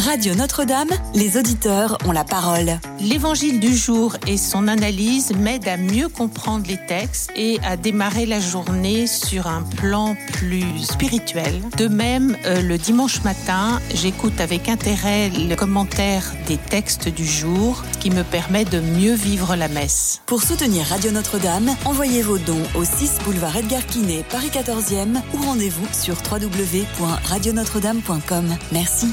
[0.05, 2.77] Radio Notre-Dame, les auditeurs ont la parole.
[2.99, 8.27] L'évangile du jour et son analyse m'aident à mieux comprendre les textes et à démarrer
[8.27, 11.59] la journée sur un plan plus spirituel.
[11.77, 17.81] De même, euh, le dimanche matin, j'écoute avec intérêt le commentaire des textes du jour
[17.99, 20.21] qui me permet de mieux vivre la messe.
[20.27, 25.37] Pour soutenir Radio Notre-Dame, envoyez vos dons au 6 boulevard Edgar Quinet, Paris 14e ou
[25.41, 28.55] rendez-vous sur www.radionotre-dame.com.
[28.71, 29.07] Merci.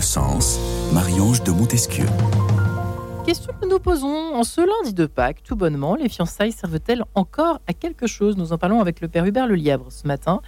[0.00, 0.58] Sens,
[0.92, 2.06] Marie-Ange de Montesquieu.
[3.26, 7.60] Question que nous posons en ce lundi de Pâques, tout bonnement, les fiançailles servent-elles encore
[7.66, 8.36] à quelque chose?
[8.36, 10.40] Nous en parlons avec le père Hubert Le Lièvre ce matin,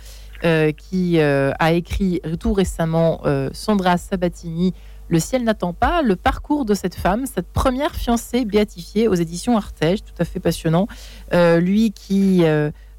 [0.44, 4.72] euh, qui euh, a écrit tout récemment euh, Sandra Sabatini,
[5.08, 9.58] Le ciel n'attend pas, le parcours de cette femme, cette première fiancée béatifiée aux éditions
[9.58, 10.86] Artege, tout à fait passionnant.
[11.32, 12.44] lui qui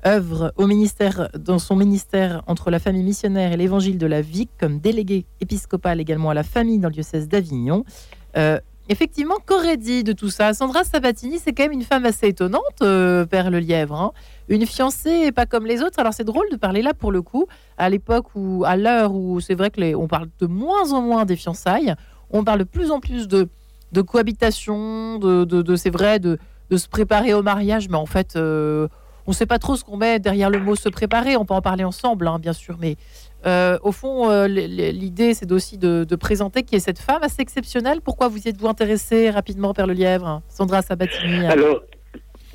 [0.06, 4.48] œuvre au ministère, dans son ministère entre la famille missionnaire et l'évangile de la vie,
[4.60, 7.84] comme délégué épiscopal également à la famille dans le diocèse d'Avignon.
[8.38, 8.60] Euh,
[8.90, 10.54] effectivement, qu'aurait dit de tout ça?
[10.54, 13.96] Sandra Sabatini, c'est quand même une femme assez étonnante, euh, Père Le Lièvre.
[13.96, 14.12] Hein.
[14.50, 16.00] une fiancée pas comme les autres.
[16.00, 19.40] Alors c'est drôle de parler là pour le coup, à l'époque où, à l'heure où
[19.40, 21.96] c'est vrai que on parle de moins en moins des fiançailles,
[22.32, 23.48] on parle de plus en plus de,
[24.02, 26.38] cohabitation, de, c'est vrai, de,
[26.70, 28.88] de, se préparer au mariage, mais en fait, euh,
[29.28, 31.38] on ne sait pas trop ce qu'on met derrière le mot se préparer.
[31.38, 32.96] On peut en parler ensemble, hein, bien sûr, mais
[33.46, 38.02] euh, au fond, euh, l'idée, c'est aussi de, présenter qui est cette femme assez exceptionnelle.
[38.02, 41.46] Pourquoi vous y êtes-vous intéressé rapidement, Père Le Lièvre, Sandra Sabatini?
[41.48, 41.82] Alors,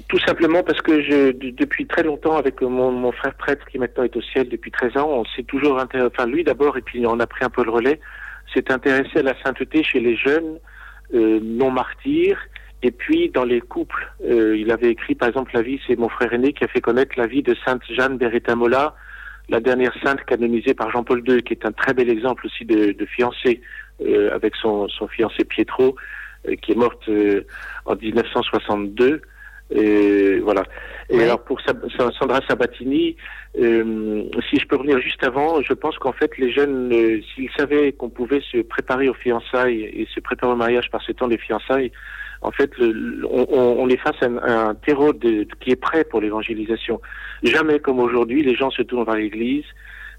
[0.08, 4.22] tout simplement parce que depuis très longtemps, avec mon, frère prêtre qui maintenant est au
[4.22, 7.26] ciel depuis 13 ans, on s'est toujours intéressé, enfin lui d'abord, et puis on a
[7.26, 7.98] pris un peu le relais,
[8.54, 10.58] s'est intéressé à la sainteté chez les jeunes
[11.14, 12.38] euh, non martyrs
[12.86, 16.08] et puis, dans les couples, euh, il avait écrit, par exemple, la vie, c'est mon
[16.08, 18.94] frère aîné qui a fait connaître la vie de Sainte Jeanne Beretta-Mola,
[19.48, 22.92] la dernière sainte canonisée par Jean-Paul II, qui est un très bel exemple aussi de,
[22.92, 23.60] de fiancée
[24.06, 25.96] euh, avec son, son, fiancé Pietro,
[26.48, 27.10] euh, qui est morte
[27.86, 29.20] en 1962.
[29.72, 30.62] Et voilà.
[31.10, 33.16] Et alors pour Sandra Sabatini,
[33.56, 33.60] si
[34.60, 38.42] je peux revenir juste avant, je pense qu'en fait les jeunes, s'ils savaient qu'on pouvait
[38.52, 41.90] se préparer aux fiançailles et se préparer au mariage par ce temps des fiançailles,
[42.46, 42.70] en fait,
[43.28, 47.00] on, est face à un, terreau qui est prêt pour l'évangélisation.
[47.42, 49.64] Jamais comme aujourd'hui, les gens se tournent vers l'Église.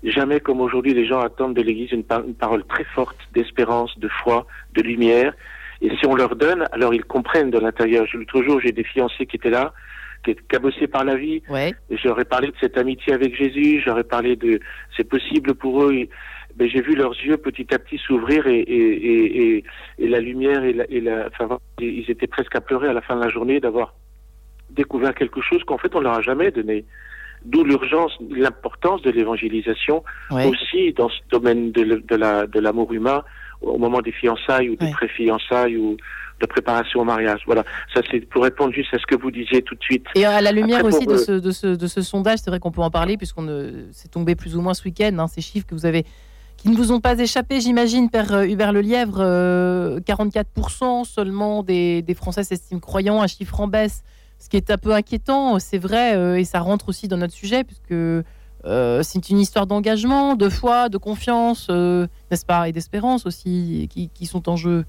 [0.03, 4.45] Jamais comme aujourd'hui, les gens attendent de l'Église une, parole très forte d'espérance, de foi,
[4.73, 5.33] de lumière.
[5.81, 8.05] Et si on leur donne, alors ils comprennent de l'intérieur.
[8.13, 9.73] L'autre jour, j'ai des fiancés qui étaient là,
[10.25, 11.41] qui étaient cabossés par la vie.
[11.49, 11.73] Ouais.
[11.89, 14.59] J'aurais parlé de cette amitié avec Jésus, j'aurais parlé de
[14.97, 16.09] c'est possible pour eux
[16.57, 19.63] ben, j'ai vu leurs yeux petit à petit s'ouvrir et, et, et,
[19.99, 23.01] et, la lumière et la, et la enfin, ils étaient presque à pleurer à la
[23.01, 23.93] fin de la journée d'avoir
[24.71, 26.83] découvert quelque chose qu'en fait on leur a jamais donné.
[27.45, 33.23] D'où l'urgence, l'importance de l'évangélisation aussi dans ce domaine de, de la de l'amour humain
[33.61, 35.95] au moment des fiançailles ou des pré-fiançailles ou
[36.39, 37.41] de préparation au mariage.
[37.45, 40.05] Voilà, ça c'est pour répondre juste à ce que vous disiez tout de suite.
[40.15, 42.71] Et à la lumière aussi de, ce, de, ce, de, ce, sondage, c'est vrai qu'on
[42.71, 43.47] peut en parler puisqu'on
[43.91, 46.05] s'est tombé plus ou moins ce week-end, hein, ces chiffres que vous avez
[46.57, 49.19] qui ne vous ont pas échappé, j'imagine, Père euh, Hubert Lelièvre.
[49.19, 54.03] 44% euh, seulement des, Français s'estiment croyants, un chiffre en baisse,
[54.39, 57.33] ce qui est un peu inquiétant, c'est vrai, euh, et ça rentre aussi dans notre
[57.33, 58.25] sujet, puisque
[59.03, 64.49] c'est une histoire d'engagement, de foi, de confiance, n'est-ce pas, et d'espérance aussi, qui, sont
[64.49, 64.83] en jeu.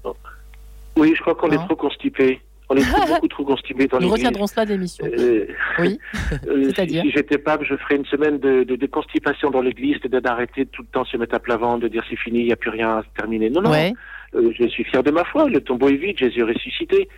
[0.97, 2.41] Oui, je crois qu'on est hein trop constipé.
[2.69, 5.05] On est beaucoup trop constipé dans Nous retiendrons cela d'émission.
[5.05, 5.47] Euh,
[5.79, 5.99] oui.
[6.47, 9.97] Euh, C'est-à-dire si, j'étais pape, je ferais une semaine de, de, de constipation dans l'église,
[9.99, 12.45] c'est-à-dire d'arrêter tout le temps se mettre à plat ventre, de dire c'est fini, il
[12.45, 13.49] n'y a plus rien à terminer.
[13.49, 13.73] Non, non.
[13.73, 15.49] Euh, je suis fier de ma foi.
[15.49, 17.09] Le tombeau est vide, Jésus est ressuscité.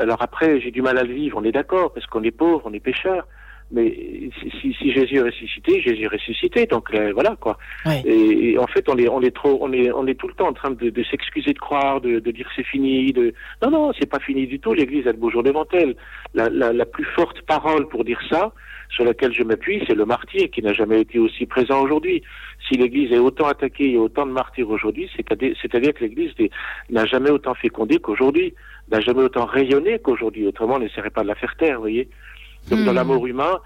[0.00, 2.62] alors après, j'ai du mal à le vivre, on est d'accord, parce qu'on est pauvre,
[2.64, 3.26] on est pécheur.
[3.70, 6.66] Mais si, si, Jésus est ressuscité, Jésus est ressuscité.
[6.66, 7.58] Donc euh, voilà quoi.
[8.06, 10.48] Et, en fait, on est, on est trop, on est, on est tout le temps
[10.48, 13.12] en train de, de s'excuser de croire, de, de dire c'est fini.
[13.12, 13.34] De...
[13.62, 14.72] Non, non, c'est pas fini du tout.
[14.72, 15.96] L'Église a de beaux jours devant elle.
[16.34, 18.52] La, la, la, plus forte parole pour dire ça,
[18.90, 22.22] sur laquelle je m'appuie, c'est le martyr qui n'a jamais été aussi présent aujourd'hui.
[22.66, 26.32] Si l'Église est autant attaquée et autant de martyrs aujourd'hui, c'est-à-dire que l'Église
[26.90, 28.54] n'a jamais autant fécondé qu'aujourd'hui,
[28.90, 30.46] n'a jamais autant rayonné qu'aujourd'hui.
[30.46, 32.08] Autrement, on n'essaierait pas de la faire taire, vous voyez.
[32.70, 32.94] Donc dans hmm.
[32.94, 33.58] l'amour humain,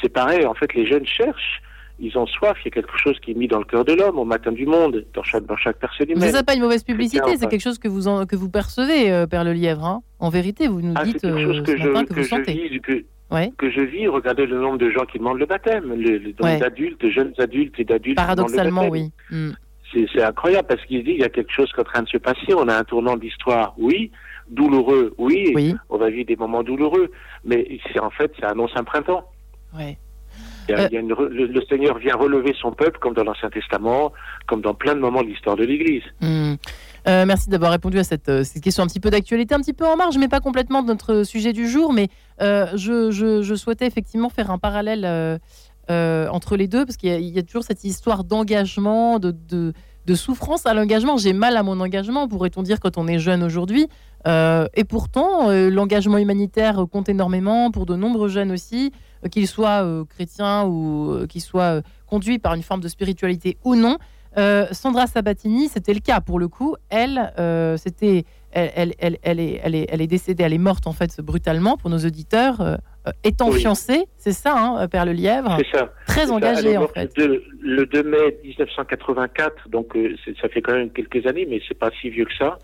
[0.00, 0.44] c'est pareil.
[0.46, 1.62] En fait, les jeunes cherchent.
[2.02, 3.92] Ils ont soif, il y a quelque chose qui est mis dans le cœur de
[3.92, 6.30] l'homme au matin du monde, dans chaque, dans chaque personne humaine.
[6.32, 9.44] C'est pas une mauvaise publicité, c'est quelque chose que vous, que vous percevez, euh, Père
[9.44, 9.84] Le Lièvre.
[9.84, 10.02] Hein.
[10.18, 12.80] En vérité, vous nous ah, dites euh, que, je, que, vous sentez.
[12.80, 14.08] que je vis.
[14.08, 17.78] Regardez le nombre de gens qui demandent le baptême, le, nombre d'adultes, de jeunes adultes
[17.78, 18.16] et d'adultes.
[18.16, 19.12] Paradoxalement, oui.
[19.30, 19.50] Hmm.
[19.92, 22.08] C'est incroyable parce qu'il dit il y a quelque chose qui est en train de
[22.08, 22.54] se passer.
[22.56, 24.10] On a un tournant d'histoire, oui.
[24.48, 25.52] Douloureux, oui.
[25.54, 25.74] oui.
[25.88, 27.10] On va vivre des moments douloureux.
[27.44, 29.24] Mais en fait, ça annonce un printemps.
[29.76, 29.96] Ouais.
[30.68, 34.12] le, Seigneur vient relever son peuple, comme dans l'Ancien Testament,
[34.46, 36.02] comme dans plein de moments de l'histoire de l'Église.
[36.20, 36.54] Hmm.
[37.08, 39.86] Euh, merci d'avoir répondu à euh, cette, question un petit peu d'actualité, un petit peu
[39.86, 41.92] en marge, mais pas complètement de notre sujet du jour.
[41.92, 42.08] Mais
[42.40, 45.40] euh, je, souhaitais effectivement faire un parallèle
[45.90, 49.72] entre les deux, parce qu'il y, a toujours cette histoire d'engagement, de,
[50.14, 51.16] souffrance à l'engagement.
[51.16, 53.88] J'ai mal à mon engagement, pourrait-on dire, quand on est jeune aujourd'hui.
[54.26, 58.92] et pourtant, l'engagement humanitaire compte énormément pour de nombreux jeunes aussi,
[59.30, 63.98] qu'ils soient chrétiens ou qu'ils soient conduits par une forme de spiritualité ou non.
[64.36, 66.76] Euh, Sandra Sabatini, c'était le cas pour le coup.
[66.88, 71.98] Elle, euh, c'était, est, elle est décédée, elle est morte en fait brutalement pour nos
[71.98, 75.92] auditeurs, euh, étant fiancée, c'est ça, hein, Père Le Lièvre C'est ça.
[76.06, 77.10] Très engagée en fait.
[77.16, 79.96] le 2 mai 1984, donc
[80.40, 82.58] ça fait quand même quelques années, mais c'est pas si vieux que ça.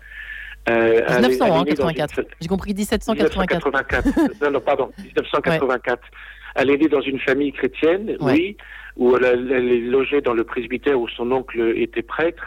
[0.69, 2.21] 1984.
[2.41, 3.65] J'ai compris 1784.
[3.65, 4.43] 1984.
[4.43, 6.03] non, non, pardon, 1984.
[6.55, 8.57] Elle est née dans une famille chrétienne, oui
[8.97, 12.43] où elle, est logée dans le presbytère où son oncle était prêtre.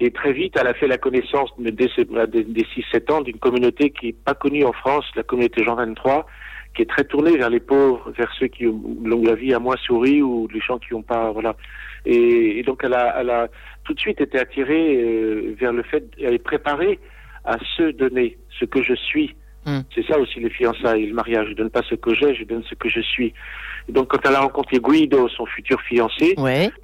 [0.00, 4.06] Et très vite, elle a fait la connaissance dès, dès 6-7 ans d'une communauté qui
[4.06, 6.26] n'est pas connue en France, la communauté Jean 23,
[6.74, 8.82] qui est très tournée vers les pauvres, vers ceux qui ont
[9.22, 11.56] la vie à moins souri ou les gens qui n'ont pas, voilà.
[12.04, 13.48] Et, donc elle a, elle a
[13.84, 16.98] tout de suite été attirée euh, vers le fait, elle est préparée
[17.44, 19.34] à se donner ce que je suis.
[19.66, 19.80] Hmm.
[19.94, 21.48] C'est ça aussi les fiançailles, le mariage.
[21.50, 23.32] Je donne pas ce que j'ai, je donne ce que je suis.
[23.88, 26.34] donc quand elle a rencontré Guido, son futur fiancé,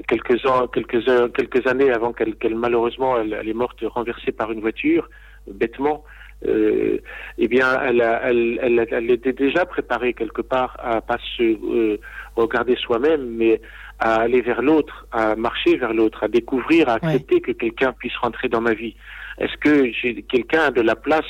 [0.08, 5.10] quelques ans, quelques quelques années avant qu'elle, malheureusement, elle, est morte renversée par une voiture,
[5.46, 6.04] bêtement.
[6.46, 6.98] Euh,
[7.36, 11.98] eh bien, elle, elle, elle, elle, était déjà préparée quelque part à pas se euh,
[12.34, 13.60] regarder soi-même, mais
[13.98, 18.16] à aller vers l'autre, à marcher vers l'autre, à découvrir, à accepter que quelqu'un puisse
[18.16, 18.96] rentrer dans ma vie.
[19.38, 21.26] Est-ce que j'ai quelqu'un de la place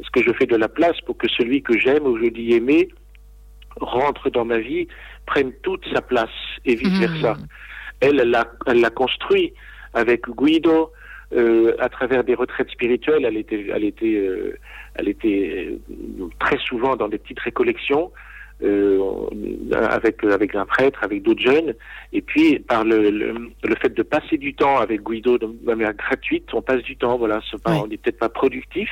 [0.00, 2.52] est-ce que je fais de la place pour que celui que j'aime ou je dis
[2.52, 2.88] aimer
[3.76, 4.88] rentre dans ma vie,
[5.26, 6.30] prenne toute sa place
[6.64, 7.34] et vice-versa?
[7.34, 7.46] Mmh.
[8.00, 8.36] Elle,
[8.66, 9.54] elle l'a construit
[9.94, 10.92] avec Guido,
[11.34, 14.56] euh, à travers des retraites spirituelles, elle était, elle était, euh,
[14.94, 18.12] elle était euh, très souvent dans des petites récollections.
[18.62, 19.00] Euh,
[19.72, 21.74] avec avec un prêtre, avec d'autres jeunes,
[22.12, 26.54] et puis par le, le, fait de passer du temps avec Guido de manière gratuite,
[26.54, 27.18] on passe du temps.
[27.18, 28.88] Voilà, on n'est peut-être pas productif,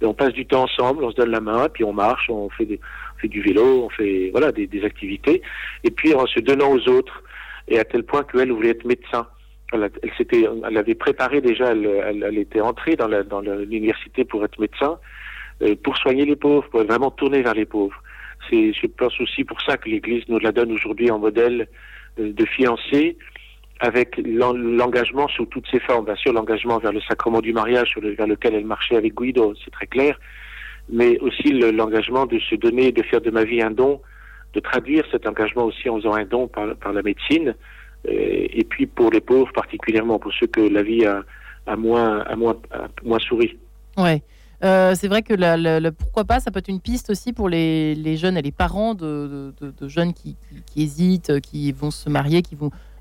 [0.00, 2.50] mais on passe du temps ensemble, on se donne la main, puis on marche, on
[2.50, 2.78] fait des,
[3.16, 5.40] on fait du vélo, on fait voilà des, des, activités,
[5.84, 7.22] et puis en se donnant aux autres,
[7.66, 9.26] et à tel point qu'elle voulait être médecin.
[9.72, 14.24] Elle, s'était, elle avait préparé déjà, elle, elle, elle était entrée dans la, dans l'université
[14.24, 14.98] pour être médecin,
[15.62, 18.02] euh, pour soigner les pauvres, pour vraiment tourner vers les pauvres.
[18.48, 21.68] C'est, je pense aussi pour ça que l'Église nous la donne aujourd'hui en modèle
[22.18, 23.18] euh, de fiancé,
[23.80, 26.06] avec l'engagement sous toutes ses formes.
[26.06, 29.70] Bien sûr, l'engagement vers le sacrement du mariage, vers lequel elle marchait avec Guido, c'est
[29.70, 30.18] très clair,
[30.88, 34.00] mais aussi l'engagement de se donner, de faire de ma vie un don,
[34.54, 37.54] de traduire cet engagement aussi en faisant un don par, par la médecine,
[38.04, 42.24] et puis pour les pauvres particulièrement, pour ceux que la vie a, moins,
[43.18, 43.56] souri.
[43.96, 44.22] Ouais.
[44.64, 48.36] Euh, c'est vrai que pourquoi pas, ça peut être une piste aussi pour les, jeunes
[48.36, 50.36] et les parents de, jeunes qui,
[50.76, 52.56] hésitent, qui vont se marier, qui,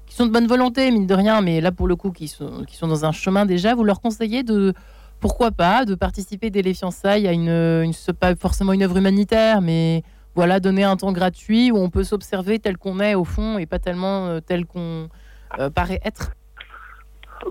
[0.10, 3.06] sont de bonne volonté, mine de rien, mais là pour le coup, qui sont, dans
[3.06, 3.76] un chemin déjà.
[3.76, 4.74] Vous leur conseillez de,
[5.20, 10.04] pourquoi pas, de participer dès les fiançailles à une pas forcément une œuvre humanitaire, mais
[10.38, 13.66] voilà, donner un temps gratuit où on peut s'observer tel qu'on est au fond et
[13.66, 15.10] pas tellement euh, tel qu'on
[15.58, 16.32] euh, paraît être.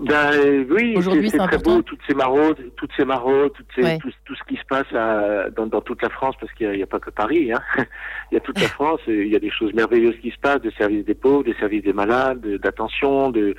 [0.01, 0.31] Ben
[0.69, 0.95] oui,
[1.29, 4.65] c'est très beau, toutes ces maraudes, toutes ces maraudes, toutes ces, tout, ce qui se
[4.69, 7.61] passe à, dans, dans, toute la France, parce qu'il n'y a, pas que Paris, hein.
[8.31, 10.61] il y a toute la France, il y a des choses merveilleuses qui se passent,
[10.61, 13.55] de services des pauvres, des services des malades, d'attention, de,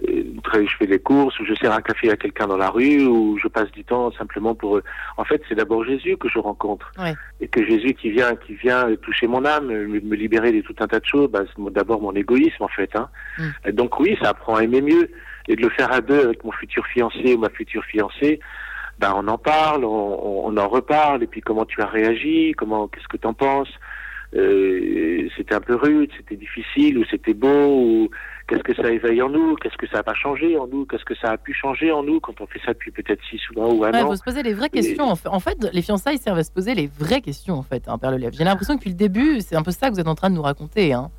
[0.00, 3.38] je fais des courses, ou je sers un café à quelqu'un dans la rue, ou
[3.42, 4.80] je passe du temps simplement pour.
[5.16, 6.92] En fait, c'est d'abord Jésus que je rencontre,
[7.40, 10.86] et que Jésus qui vient, qui vient toucher mon âme, me, libérer de tout un
[10.86, 11.30] tas de choses.
[11.30, 12.90] Ben, c'est d'abord mon égoïsme en fait.
[12.94, 13.08] Hein.
[13.38, 13.70] Mm.
[13.72, 15.10] Donc oui, ça apprend à aimer mieux
[15.48, 18.38] et de le faire à deux avec mon futur fiancé ou ma future fiancée,
[18.98, 22.88] ben on en parle, on, on, en reparle, et puis comment tu as réagi, comment,
[22.88, 23.72] qu'est-ce que tu en penses,
[24.34, 28.10] euh, c'était un peu rude, c'était difficile, ou c'était beau, ou
[28.48, 31.04] qu'est-ce que ça éveille en nous, qu'est-ce que ça n'a pas changé en nous, qu'est-ce
[31.04, 33.68] que ça a pu changer en nous quand on fait ça depuis peut-être six mois
[33.68, 34.06] ou un ouais, an?
[34.06, 35.12] Il faut se poser les vraies questions.
[35.26, 38.10] En fait, les fiançailles servent à se poser les vraies questions, en fait, hein, Père
[38.10, 38.34] Lelièvre.
[38.36, 40.30] J'ai l'impression que depuis le début, c'est un peu ça que vous êtes en train
[40.30, 40.92] de nous raconter.
[40.92, 41.10] Hein.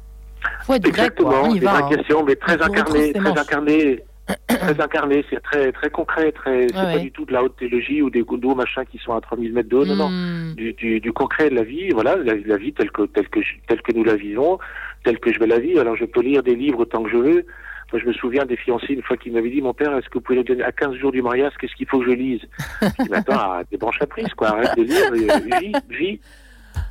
[0.63, 1.53] Faut être Exactement, vrai, quoi.
[1.53, 1.89] des vraies hein.
[1.89, 4.03] questions, mais très très incarnées
[4.47, 8.01] très incarné, c'est très très concret, très c'est pas du tout de la haute théologie
[8.01, 10.55] ou des d'eau machin qui sont à 3000 mètres d'eau, non non, hmm.
[10.55, 13.91] du, du, concret de la vie, voilà, la, vie telle que telle que telle que
[13.93, 14.59] nous la vivons,
[15.03, 15.81] telle que je vais la vivre.
[15.81, 17.45] Alors je peux lire des livres tant que je veux.
[17.91, 20.19] Moi, je me souviens des fiancés une fois qui m'avaient dit, mon père, est-ce que
[20.19, 22.41] vous pouvez nous donner à 15 jours du mariage, qu'est-ce qu'il faut que je lise?
[22.83, 26.19] Je dis, attends, ah, des branches à prise, quoi, arrête de lire, euh, vis, vis,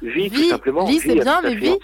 [0.02, 0.86] vis, tout simplement.
[0.86, 1.78] Vis, c'est bien, mais vis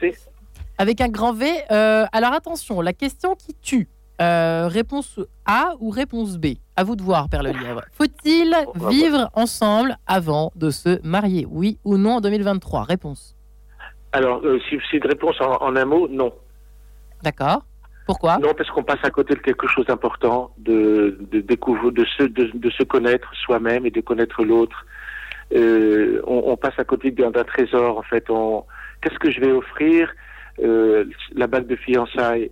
[0.79, 1.47] avec un grand V.
[1.71, 3.88] Euh, alors attention, la question qui tue.
[4.20, 6.46] Euh, réponse A ou réponse B?
[6.77, 7.83] À vous de voir, Père Le Lièvre.
[7.92, 11.46] Faut-il oh, vivre ensemble avant de se marier?
[11.50, 13.37] Oui ou non en 2023 Réponse.
[14.12, 16.33] Alors, euh, si c'est une réponse en, un mot, non.
[17.22, 17.64] D'accord.
[18.07, 18.38] Pourquoi?
[18.38, 22.24] Non, parce qu'on passe à côté de quelque chose d'important, de, de, découvrir, de, se,
[22.24, 24.85] de, se connaître soi-même et de connaître l'autre.
[25.55, 28.27] Euh, on, passe à côté d'un trésor, en fait.
[29.00, 30.12] Qu'est-ce que je vais offrir?
[30.59, 32.50] La bague de fiançailles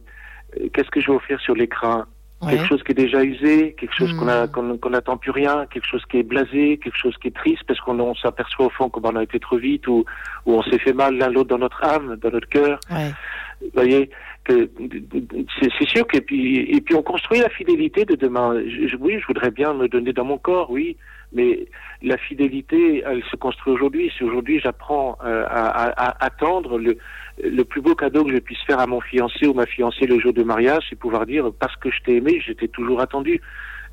[0.73, 2.05] qu'est-ce que je vais offrir sur l'écran
[2.49, 4.79] Quelque chose qui est déjà usé, quelque chose qu'on hmm.
[4.81, 7.79] qu'on n'attend plus rien, quelque chose qui est blasé, quelque chose qui est triste parce
[7.79, 10.05] qu'on s'aperçoit au fond qu'on a été trop vite ou,
[10.45, 12.81] ou on s'est fait mal l'un l'autre dans notre âme, dans notre cœur.
[12.91, 14.11] Vous voyez
[14.49, 18.55] c'est sûr que puis et puis on construit la fidélité de demain.
[19.01, 20.97] oui, je voudrais bien me donner dans mon corps, oui,
[21.33, 21.67] mais
[22.03, 24.11] la fidélité, elle se construit aujourd'hui.
[24.17, 26.99] Si aujourd'hui j'apprends euh, à, à, attendre le
[27.43, 30.19] le plus beau cadeau que je puisse faire à mon fiancé ou ma fiancée le
[30.19, 33.41] jour de mariage, c'est pouvoir dire parce que je t'ai aimé, j'étais toujours attendu.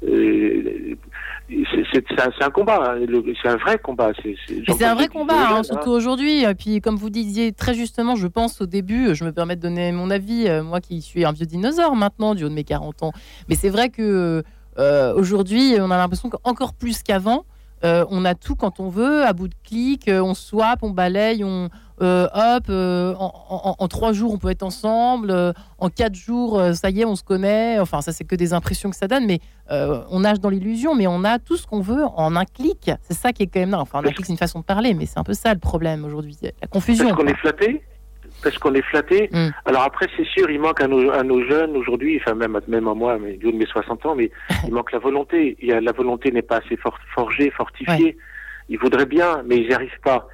[0.08, 0.96] Euh,
[1.92, 3.06] c'est un combat, hein.
[3.42, 4.12] c'est un vrai combat.
[4.24, 6.46] C'est un vrai combat, hein, surtout aujourd'hui.
[6.58, 9.92] Puis, comme vous disiez très justement, je pense au début, je me permets de donner
[9.92, 13.04] mon avis, euh, moi qui suis un vieux dinosaure maintenant, du haut de mes 40
[13.04, 13.12] ans.
[13.50, 14.44] Mais c'est vrai que
[14.78, 17.46] euh, aujourd'hui, on a l'impression qu'encore plus qu'avant,
[17.84, 21.70] on a tout quand on veut, à bout de clic, on swap, on balaye, on,
[22.02, 25.32] hop, euh, en, trois jours, on peut être ensemble.
[25.32, 27.80] Euh, en quatre jours, ça y est, on se connaît.
[27.80, 31.08] Enfin, ça, c'est que des impressions que ça donne, mais on nage dans l'illusion, mais
[31.08, 32.92] on a tout ce qu'on veut en un clic.
[33.02, 33.70] C'est ça qui est quand même.
[33.70, 35.60] Non, enfin, un clic, c'est une façon de parler, mais c'est un peu ça le
[35.60, 37.10] problème aujourd'hui, la confusion.
[37.10, 37.84] Parce qu'on est flatté
[38.44, 39.30] parce qu'on est flatté.
[39.32, 39.50] Mm.
[39.66, 42.88] Alors après, c'est sûr, il manque à nos, à nos jeunes aujourd'hui, enfin même, même
[42.88, 44.32] à moi, mais de mes 60 ans, mais
[44.68, 45.58] il manque la volonté.
[45.62, 46.78] Il y a, la volonté n'est pas assez
[47.14, 48.18] forgée, fortifiée.
[48.70, 50.28] Ils voudraient bien, mais ils n'y arrivent pas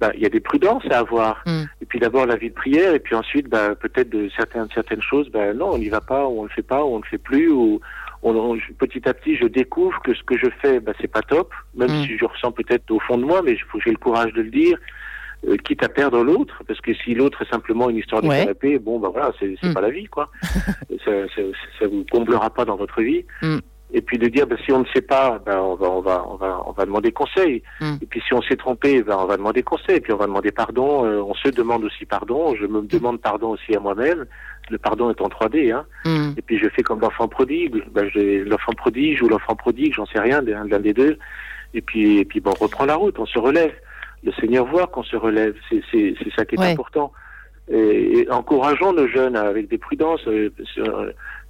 [0.00, 1.42] bah, il y a des prudences à avoir.
[1.46, 1.64] Hmm.
[1.80, 5.02] Et puis d'abord la vie de prière, et puis ensuite bah, peut-être de certaines certaines
[5.02, 7.04] choses, bah, non, on n'y va pas, ou on le fait pas, ou on le
[7.04, 7.80] fait plus, ou
[8.22, 11.52] on, petit à petit je découvre que ce que je fais, bah, c'est pas top,
[11.74, 12.04] même hmm.
[12.04, 14.78] si je ressens peut-être au fond de moi, mais j'ai le courage de le dire.
[15.46, 18.76] Euh, quitte à perdre l'autre, parce que si l'autre est simplement une histoire de canapé,
[18.80, 19.72] bon, ben voilà, c'est hmm.
[19.72, 20.32] pas la vie, quoi.
[20.42, 21.42] ça, ça,
[21.78, 23.24] ça, vous comblera pas dans votre vie
[23.92, 26.24] et puis de dire ben, si on ne sait pas, ben, on va on va
[26.28, 27.62] on va on va demander conseil.
[27.80, 27.94] Hmm.
[28.02, 29.96] Et puis si on s'est trompé, ben, on va demander conseil.
[29.96, 31.06] Et puis on va demander pardon.
[31.06, 32.54] Euh, on se demande aussi pardon.
[32.54, 34.26] Je me demande pardon aussi à moi-même.
[34.70, 35.72] Le pardon est en 3D.
[35.72, 35.86] Hein.
[36.04, 36.32] Hmm.
[36.36, 37.82] Et puis je fais comme l'enfant prodigue.
[37.90, 41.18] Ben, l'enfant prodige ou l'enfant prodigue, j'en sais rien, l'un des deux.
[41.72, 43.72] Et puis et puis bon, on reprend la route, on se relève.
[44.22, 45.54] Le Seigneur voit qu'on se relève.
[45.70, 47.12] C'est ça qui est important.
[47.70, 50.26] Et, et, encourageons nos jeunes avec des prudences.
[50.26, 50.50] Euh,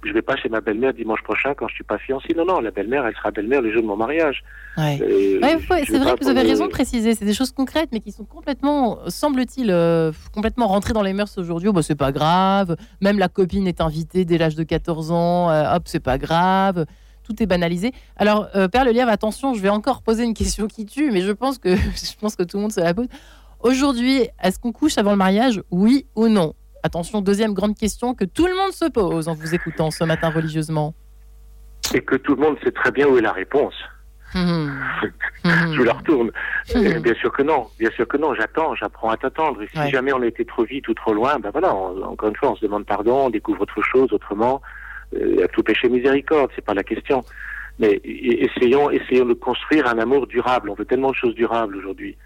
[0.05, 2.33] je vais pas chez ma belle-mère dimanche prochain quand je suis pas fiancé.
[2.35, 4.43] Non, non, la belle-mère, elle sera belle-mère le jour de mon mariage.
[4.77, 4.97] Ouais.
[4.97, 7.15] c'est vrai que vous avez raison de préciser.
[7.15, 11.37] C'est des choses concrètes, mais qui sont complètement, semble-t-il, euh, complètement rentrées dans les mœurs
[11.37, 11.69] aujourd'hui.
[11.69, 12.77] Oh, bah, c'est pas grave.
[13.01, 15.49] Même la copine est invitée dès l'âge de 14 ans.
[15.49, 16.85] Euh, hop, c'est pas grave.
[17.23, 17.91] Tout est banalisé.
[18.15, 21.31] Alors, euh, Père Lelièvre, attention, je vais encore poser une question qui tue, mais je
[21.31, 23.07] pense que, je pense que tout le monde se la pose.
[23.59, 25.61] Aujourd'hui, est-ce qu'on couche avant le mariage?
[25.69, 26.53] Oui ou non?
[26.83, 30.29] Attention, deuxième grande question que tout le monde se pose en vous écoutant ce matin
[30.29, 30.93] religieusement.
[31.93, 33.73] Et que tout le monde sait très bien où est la réponse.
[34.35, 34.71] Hum.
[35.43, 36.31] je vous la retourne.
[36.75, 36.99] Hum.
[36.99, 37.67] Bien sûr que non.
[37.79, 38.33] Bien sûr que non.
[38.35, 39.61] J'attends, j'apprends à t'attendre.
[39.61, 41.73] Et si jamais on a été trop vite ou trop loin, ben voilà.
[41.73, 44.61] encore une fois, on se demande pardon, on découvre autre chose autrement.
[45.15, 47.23] Euh, à tout péché miséricorde, c'est pas la question.
[47.79, 50.69] Mais essayons, essayons de construire un amour durable.
[50.69, 52.17] On veut tellement de choses durables aujourd'hui.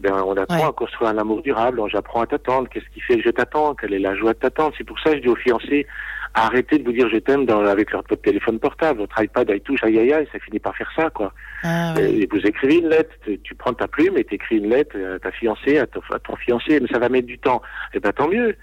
[0.00, 3.22] Ben, on apprend à construire un amour durable, j'apprends à t'attendre, qu'est-ce qui fait que
[3.22, 4.74] je t'attends, quelle est la joie de t'attendre?
[4.76, 5.86] C'est pour ça que je dis aux fiancés,
[6.34, 9.98] arrêtez de vous dire je t'aime avec leur téléphone portable, votre iPad, elle touche, aïe
[9.98, 11.32] aïe aïe, ça finit par faire ça, quoi.
[11.62, 15.18] Ah, et vous écrivez une lettre, tu prends ta plume et t'écris une lettre à
[15.18, 16.02] ta fiancée, à ton,
[16.36, 17.62] fiancé, mais ça va mettre du temps.
[17.94, 18.54] Eh ben tant mieux,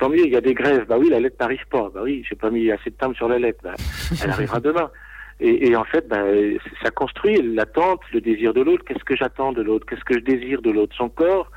[0.00, 2.24] tant mieux, il y a des grèves, bah oui, la lettre n'arrive pas, bah oui,
[2.28, 3.74] j'ai pas mis assez de temps sur la lettre, bah,
[4.24, 4.90] elle arrivera demain.
[5.40, 8.84] Et, et, en fait, ben, ça construit l'attente, le désir de l'autre.
[8.84, 9.86] Qu'est-ce que j'attends de l'autre?
[9.86, 10.94] Qu'est-ce que je désire de l'autre?
[10.96, 11.50] Son corps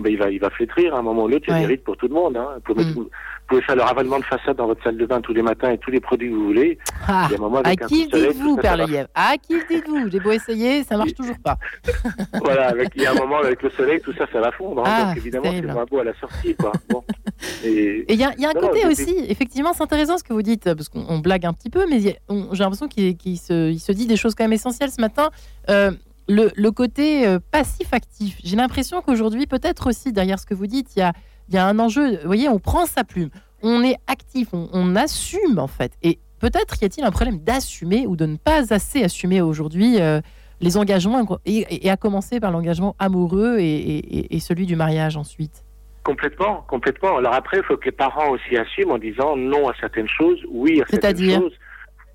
[0.00, 1.44] ben, il va, il va flétrir à un moment ou l'autre.
[1.48, 2.36] Il y a des rites pour tout le monde.
[2.36, 2.48] Hein.
[2.56, 3.06] Vous, pouvez, mm.
[3.48, 5.78] pouvez faire le ravalement de façade dans votre salle de bain tous les matins et
[5.78, 6.78] tous les produits que vous voulez.
[7.06, 7.28] Ah,
[7.64, 11.58] à qui dites-vous, Père Lièvre À qui dites-vous J'ai beau essayer, ça marche toujours pas.
[12.42, 14.82] voilà, avec, il y a un moment avec le soleil, tout ça, ça va fondre.
[14.86, 14.90] Hein.
[14.90, 16.54] Ah, donc évidemment, c'est moins beau à la sortie.
[16.54, 16.72] Quoi.
[16.90, 17.04] Bon.
[17.64, 20.42] Et il y a, y a, un côté aussi, effectivement, c'est intéressant ce que vous
[20.42, 24.06] dites, parce qu'on blague un petit peu, mais j'ai l'impression qu'il se, il se, dit
[24.06, 25.30] des choses quand même essentielles ce matin.
[25.68, 25.90] Euh,
[26.28, 28.38] le, côté euh, passif-actif.
[28.42, 31.12] J'ai l'impression qu'aujourd'hui, peut-être aussi derrière ce que vous dites, il y a,
[31.50, 32.16] y a un enjeu.
[32.16, 33.30] Vous voyez, on prend sa plume,
[33.62, 35.92] on est actif, on, assume en fait.
[36.02, 40.20] Et peut-être y a-t-il un problème d'assumer ou de ne pas assez assumer aujourd'hui euh,
[40.60, 45.64] les engagements, et, à commencer par l'engagement amoureux et, celui du mariage ensuite?
[46.04, 47.16] Complètement, complètement.
[47.16, 50.38] Alors après, il faut que les parents aussi assument en disant non à certaines choses,
[50.50, 51.52] oui à certaines choses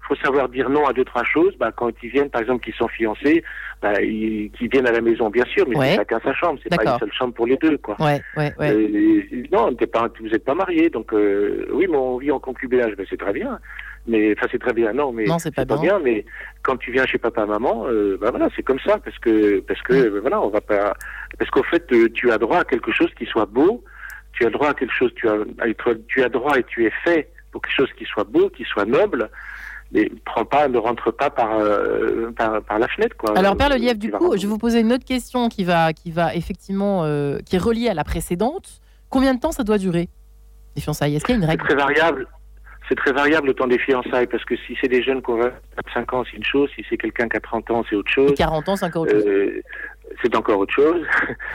[0.10, 1.55] faut savoir dire non à deux trois choses.
[1.57, 3.43] Bah, quand ils viennent, par exemple, qu'ils sont fiancés,
[3.82, 6.60] bah, ils, qu'ils viennent à la maison, bien sûr, mais c'est chacun sa chambre.
[6.64, 7.95] C'est pas une seule chambre pour les deux, quoi.
[7.99, 8.74] Ouais, ouais, ouais.
[8.74, 12.95] Euh, non, pas, vous n'êtes pas mariés, donc euh, oui, mais on vit en concubinage,
[12.97, 13.60] ben, c'est très bien.
[14.07, 15.99] Mais enfin, c'est très bien, non, mais c'est pas, bien.
[15.99, 16.26] Mais
[16.64, 19.82] quand tu viens chez papa, maman, euh, bah, voilà, c'est comme ça, parce que parce
[19.84, 20.93] que voilà, on va pas,
[21.38, 23.84] parce qu'au fait, euh, tu as droit à quelque chose qui soit beau.
[24.34, 25.38] Tu as droit à quelque chose, tu as,
[26.07, 28.86] tu as droit et tu es fait pour quelque chose qui soit beau, qui soit
[28.86, 29.30] noble
[29.92, 33.16] mais prend pas, ne rentre pas par, euh, par, la fenêtre.
[33.18, 33.38] Quoi.
[33.38, 36.12] Alors, Père Lièvre, du coup, je vais vous poser une autre question qui va, qui
[36.12, 38.82] va effectivement, euh, qui est reliée à la précédente.
[39.10, 40.10] Combien de temps ça doit durer,
[40.76, 41.16] les fiançailles?
[41.16, 41.64] Est-ce qu'il y a une règle?
[41.68, 42.28] C'est très variable.
[42.90, 45.40] C'est très variable le temps des fiançailles, parce que si c'est des jeunes qui ont
[45.94, 46.70] 5 ans, c'est une chose.
[46.76, 48.34] Si c'est quelqu'un qui a 30 ans, c'est autre chose.
[48.36, 49.28] 40 ans, c'est encore autre chose.
[49.28, 49.62] Euh,
[50.24, 51.06] c'est encore autre chose.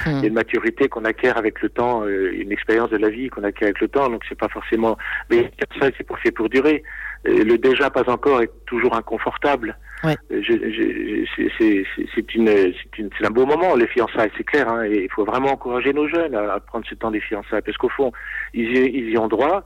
[0.06, 0.10] Hmm.
[0.10, 3.28] Il y a une maturité qu'on acquiert avec le temps, une expérience de la vie
[3.28, 4.96] qu'on acquiert avec le temps, donc c'est pas forcément.
[5.30, 6.84] Mais ça, c'est pour pour durer
[7.24, 9.76] le déjà pas encore est toujours inconfortable.
[10.02, 10.16] Ouais.
[10.30, 10.42] C'est
[13.24, 14.68] un beau moment les fiançailles, c'est clair.
[14.68, 17.78] Hein, et il faut vraiment encourager nos jeunes à, prendre ce temps des fiançailles, parce
[17.78, 18.12] qu'au fond,
[18.52, 19.64] ils y, ils y ont droit.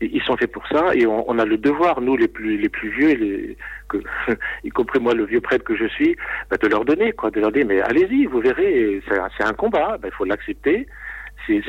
[0.00, 2.68] Ils sont faits pour ça et on, on, a le devoir, nous les plus les
[2.68, 3.56] plus vieux, les,
[3.88, 3.98] que,
[4.64, 6.16] y compris moi le vieux prêtre que je suis,
[6.50, 9.98] bah, de leur donner quoi, de leur dire mais allez-y, vous verrez, c'est un combat,
[9.98, 10.86] bah, il faut l'accepter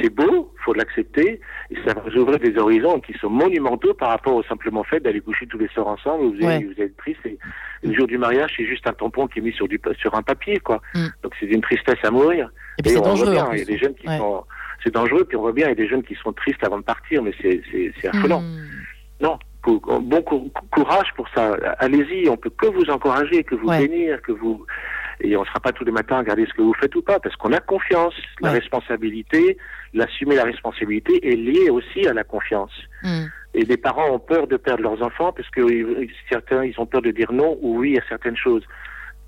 [0.02, 4.10] c'est beau, faut l'accepter, et ça va vous ouvrir des horizons qui sont monumentaux par
[4.10, 7.26] rapport au simplement fait d'aller coucher tous les soirs ensemble, vous, êtes, vous êtes triste,
[7.26, 7.38] et
[7.84, 10.22] le jour du mariage, c'est juste un tampon qui est mis sur, du, sur un
[10.22, 10.82] papier, quoi.
[10.94, 11.08] Mm.
[11.24, 12.52] Donc c'est une tristesse à mourir.
[12.78, 13.34] Et puis c'est dangereux.
[13.54, 14.44] il y a des jeunes qui sont,
[14.84, 16.78] c'est dangereux, puis on voit bien, il y a des jeunes qui sont tristes avant
[16.78, 18.42] de partir, mais c'est affolant.
[18.42, 18.68] Mm.
[19.22, 20.24] Non, bon
[20.72, 21.58] courage pour ça.
[21.80, 24.66] Allez-y, on peut que vous encourager, que vous bénir, que vous
[25.22, 27.02] et on ne sera pas tous les matins à regarder ce que vous faites ou
[27.02, 28.14] pas, parce qu'on a confiance.
[28.42, 29.58] La responsabilité,
[29.94, 32.72] l'assumer la responsabilité est liée aussi à la confiance.
[33.04, 33.26] Mm.
[33.56, 37.02] Et les parents ont peur de perdre leurs enfants parce que certains ils ont peur
[37.02, 38.64] de dire non ou oui à certaines choses.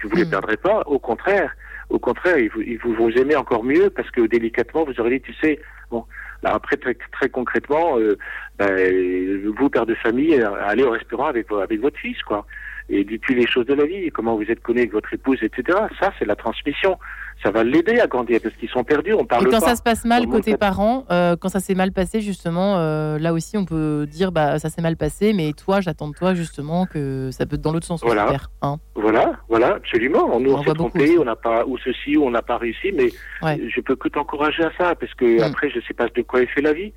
[0.02, 0.30] Vous ne les mm.
[0.30, 1.52] perdrez pas, au contraire.
[1.92, 5.22] Au contraire, ils vous, ils vous, aimez encore mieux parce que délicatement, vous aurez dit,
[5.22, 5.60] tu sais,
[5.92, 6.06] bon,
[6.42, 8.18] là après très, très concrètement, euh,
[8.58, 12.46] ben, vous, père de famille, allez au restaurant avec, avec votre fils, quoi
[12.92, 15.78] et depuis les choses de la vie, comment vous êtes connu avec votre épouse, etc.
[16.00, 16.98] Ça, c'est la transmission.
[17.42, 19.14] Ça va l'aider à grandir parce qu'ils sont perdus.
[19.14, 21.92] On parle et quand ça se passe mal côté parents, euh, quand ça s'est mal
[21.92, 25.82] passé justement, euh, là aussi on peut dire bah ça s'est mal passé, mais toi
[25.82, 28.02] j'attends de toi justement que ça peut être dans l'autre sens.
[28.04, 28.32] Voilà,
[28.62, 28.78] hein.
[28.94, 30.30] voilà, voilà, absolument.
[30.32, 33.10] On, on, s'est trompé, on n'a pas ou ceci ou on n'a pas réussi, mais
[33.42, 35.44] je peux que t'encourager à ça parce que mm.
[35.44, 36.94] après je sais pas de quoi est fait la vie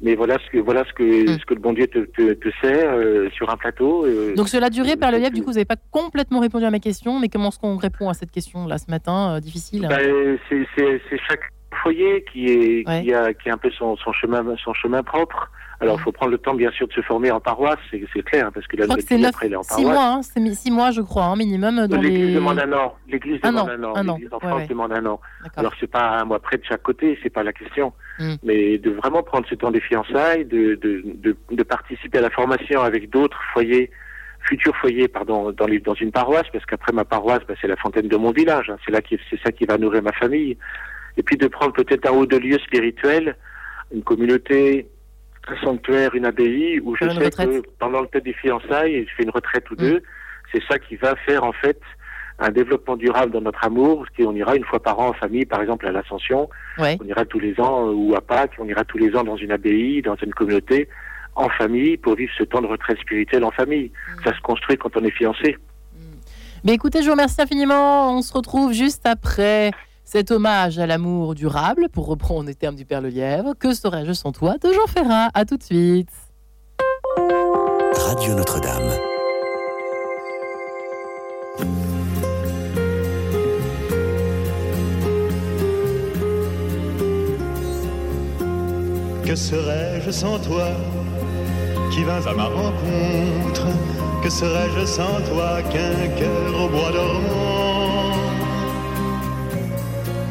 [0.00, 1.38] mais voilà ce que voilà ce que hmm.
[1.38, 4.06] ce que le bon Dieu te, te, te sert euh, sur un plateau.
[4.06, 6.70] Euh, Donc cela duré par le lièvre, du coup vous n'avez pas complètement répondu à
[6.70, 9.86] ma question, mais comment est-ce qu'on répond à cette question là ce matin euh, difficile
[9.88, 14.44] ben, C'est chaque foyer qui est qui a qui a un peu son, son chemin
[14.62, 15.50] son chemin propre.
[15.80, 18.46] Alors, il faut prendre le temps, bien sûr, de se former en paroisse, c'est clair,
[18.46, 19.78] hein, parce que la je c'est après, elle est en paroisse.
[19.78, 21.86] Six mois, hein, c'est six mois, je crois, hein, minimum.
[21.86, 22.94] Dans L'Église demande un an.
[23.08, 23.94] L'Église demande un an.
[24.16, 25.20] L'Église en France demande un an.
[25.56, 27.92] Alors, c'est pas un mois près de chaque côté, c'est pas la question.
[28.18, 28.34] Hmm.
[28.42, 32.30] Mais de vraiment prendre ce temps des fiançailles, de, de, de, de participer à la
[32.30, 33.90] formation avec d'autres foyers,
[34.48, 37.76] futurs foyers, pardon, dans, les, dans une paroisse, parce qu'après ma paroisse, bah, c'est la
[37.76, 38.68] fontaine de mon village.
[38.68, 40.58] Hein, c'est là c'est ça qui va nourrir ma famille.
[41.16, 43.36] Et puis de prendre peut-être un haut de lieu spirituel,
[43.94, 44.88] une communauté,
[45.46, 49.22] un sanctuaire, une abbaye, où je sais que pendant le temps des fiançailles, je fais
[49.22, 49.78] une retraite ou mm.
[49.78, 50.02] deux,
[50.52, 51.80] c'est ça qui va faire en fait
[52.38, 55.44] un développement durable dans notre amour, parce qu'on ira une fois par an en famille,
[55.44, 58.84] par exemple à l'Ascension, on ira tous les ans, euh, ou à Pâques, on ira
[58.84, 60.88] tous les ans dans une abbaye, dans une communauté,
[61.34, 63.90] en famille, pour vivre ce temps de retraite spirituelle en famille.
[63.90, 64.24] Mm.
[64.24, 65.56] Ça se construit quand on est fiancé.
[65.94, 66.00] Mm.
[66.64, 68.16] Mais écoutez, je vous remercie infiniment.
[68.16, 69.72] On se retrouve juste après
[70.10, 74.14] cet hommage à l'amour durable, pour reprendre les termes du Père Le Lièvre, Que serais-je
[74.14, 75.28] sans toi de Jean Ferrat.
[75.34, 76.08] À tout de suite.
[77.94, 78.90] Radio Notre-Dame.
[89.26, 90.68] Que serais-je sans toi
[91.90, 93.66] qui vins à ma rencontre?
[94.22, 97.67] Que serais-je sans toi qu'un cœur au bois dormant?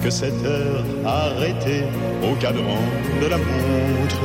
[0.07, 1.83] Que cette heure arrêtée
[2.23, 2.79] au cadran
[3.21, 4.21] de la montre.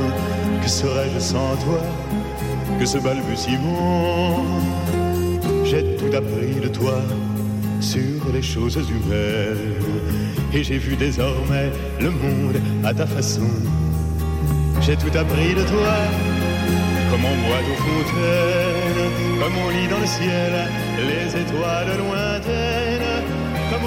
[0.62, 1.80] Que serais-je sans toi?
[2.78, 4.44] Que ce balbutiement?
[5.64, 7.02] J'ai tout appris de toi
[7.80, 9.74] sur les choses humaines.
[10.54, 13.50] Et j'ai vu désormais le monde à ta façon.
[14.82, 15.96] J'ai tout appris de toi,
[17.10, 19.10] comme on boit aux fontaines,
[19.40, 20.52] comme on lit dans le ciel
[21.08, 22.91] les étoiles lointaines,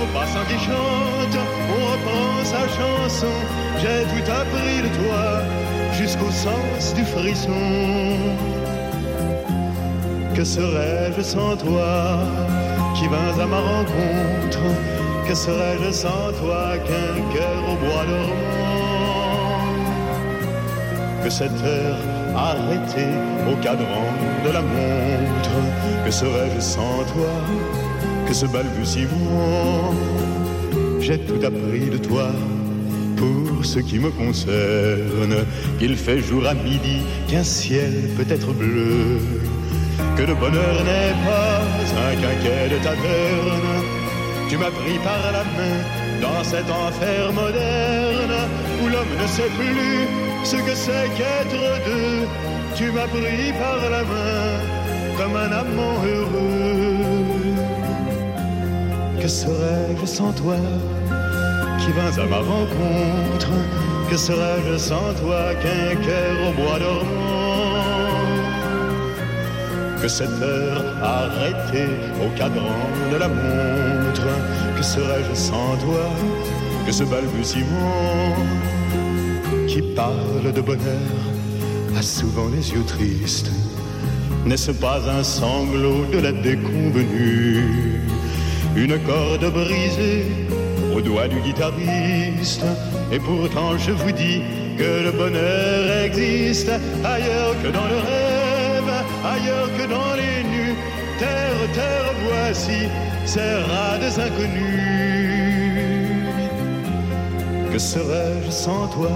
[0.02, 1.38] au passant qui chante,
[1.74, 3.36] on reprend sa chanson.
[3.82, 5.42] J'ai tout appris de toi
[5.94, 7.52] jusqu'au sens du frisson.
[10.36, 12.20] Que serais-je sans toi
[12.96, 14.66] qui vins à ma rencontre?
[15.28, 19.66] Que serais-je sans toi qu'un cœur au bois dormant?
[21.24, 21.98] Que cette heure
[22.36, 23.16] arrêtée
[23.50, 24.10] au cadran
[24.46, 25.58] de la montre?
[26.06, 27.34] Que serais-je sans toi
[28.26, 29.94] que ce balbutiement
[31.00, 32.30] J'ai tout appris de toi
[33.18, 35.46] pour ce qui me concerne,
[35.80, 39.20] qu'il fait jour à midi, qu'un ciel peut être bleu,
[40.18, 41.62] que le bonheur n'est pas
[42.08, 43.84] un quinquet de taverne.
[44.50, 45.78] Tu m'as pris par la main
[46.22, 48.38] dans cet enfer moderne
[48.84, 50.08] où l'homme ne sait plus
[50.44, 52.28] ce que c'est qu'être deux.
[52.76, 54.76] Tu m'as pris par la main
[55.18, 56.75] comme un amant heureux.
[59.26, 60.58] Que serais-je sans toi
[61.80, 63.50] qui vins à ma rencontre
[64.08, 67.26] Que serais-je sans toi qu'un cœur au bois dormant
[70.00, 71.90] que cette heure arrêtée
[72.24, 74.28] au cadran de la montre,
[74.78, 76.06] que serais-je sans toi,
[76.86, 78.36] que ce balbutiement
[79.68, 81.16] qui parle de bonheur
[81.98, 83.50] a souvent les yeux tristes.
[84.46, 88.02] N'est-ce pas un sanglot de la déconvenue,
[88.76, 90.26] une corde brisée
[90.96, 92.66] au doigt du guitariste
[93.12, 94.42] Et pourtant je vous dis
[94.78, 96.72] que le bonheur existe
[97.04, 98.46] ailleurs que dans le rêve
[99.26, 100.76] ailleurs que dans les nues.
[101.20, 102.80] Terre, terre, voici
[103.26, 104.86] ces rades inconnus.
[107.72, 109.12] Que serais-je sans toi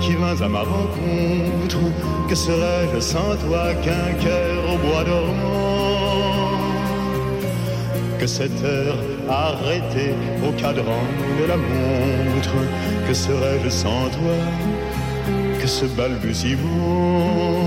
[0.00, 1.80] qui vins à ma rencontre?
[2.28, 5.87] Que serais-je sans toi qu'un cœur au bois dormant
[8.18, 8.96] Que cette heure
[9.28, 10.12] arrêtée
[10.46, 11.02] au cadran
[11.40, 12.56] de la montre
[13.06, 14.34] Que serais-je sans toi
[15.60, 17.58] que ce balbutiement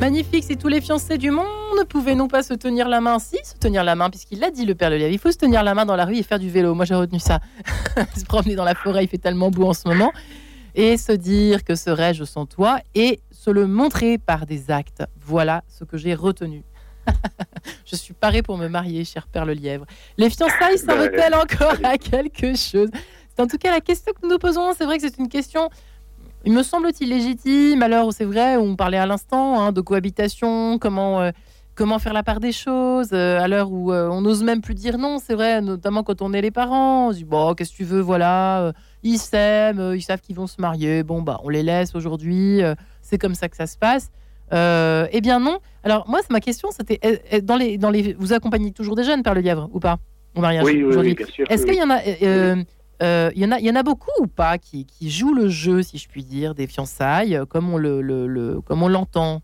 [0.00, 3.36] Magnifique, si tous les fiancés du monde pouvaient non pas se tenir la main, si,
[3.44, 5.74] se tenir la main, puisqu'il l'a dit, le Père Lelièvre, il faut se tenir la
[5.74, 6.74] main dans la rue et faire du vélo.
[6.74, 7.40] Moi, j'ai retenu ça.
[8.16, 10.12] se promener dans la forêt, il fait tellement beau en ce moment.
[10.74, 15.02] Et se dire que serais-je sans toi et se le montrer par des actes.
[15.18, 16.62] Voilà ce que j'ai retenu.
[17.86, 19.86] je suis parée pour me marier, cher Père Lièvre.
[20.18, 22.90] Les fiançailles servent-elles encore à quelque chose
[23.34, 24.74] C'est en tout cas la question que nous nous posons.
[24.74, 25.70] C'est vrai que c'est une question
[26.44, 31.20] il me semble-t-il légitime, alors c'est vrai, on parlait à l'instant hein, de cohabitation, comment,
[31.20, 31.30] euh,
[31.74, 34.74] comment faire la part des choses, euh, à l'heure où euh, on n'ose même plus
[34.74, 37.72] dire non, c'est vrai, notamment quand on est les parents, on se dit, bon, qu'est-ce
[37.72, 38.72] que tu veux, voilà,
[39.02, 42.62] ils s'aiment, ils savent qu'ils vont se marier, bon, bah, on les laisse aujourd'hui,
[43.10, 44.10] c'est comme ça que ça se passe.
[44.52, 45.58] eh bien non.
[45.84, 47.00] Alors moi, ma question, c'était,
[47.42, 49.98] dans les, dans les, vous accompagnez toujours des jeunes, Père Le Lièvre, ou pas,
[50.34, 51.46] au mariage Oui, oui, bien sûr.
[51.50, 51.98] Est-ce qu'il y en a...
[53.02, 55.82] Euh, il y, en a, y en a beaucoup ou pas qui, jouent le jeu,
[55.82, 59.40] si je puis dire, des fiançailles, euh, comme on le, le, comme on l'entend?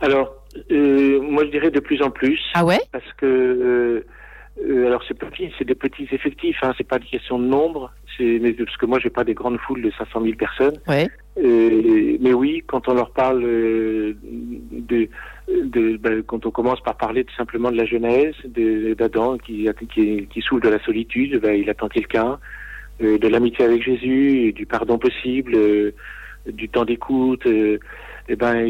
[0.00, 0.34] Alors,
[0.70, 2.40] euh, moi je dirais de plus en plus.
[2.54, 2.80] Ah ouais?
[2.90, 4.04] Parce que
[4.58, 8.38] alors c'est petit, c'est des petits effectifs, hein, c'est pas une question de nombre, c'est
[8.58, 10.78] parce que moi j'ai pas des grandes foules de 500 000 personnes.
[10.86, 11.08] Ouais.
[11.42, 15.08] Mais oui, quand on leur parle de
[15.48, 20.26] de, ben, quand on commence par parler tout simplement de la Genèse, d'Adam qui, qui,
[20.26, 22.38] qui souffre de la solitude, ben, il attend quelqu'un,
[23.02, 25.92] euh, de l'amitié avec Jésus, du pardon possible, euh,
[26.46, 27.46] du temps d'écoute.
[27.46, 27.78] Euh,
[28.28, 28.64] et ben,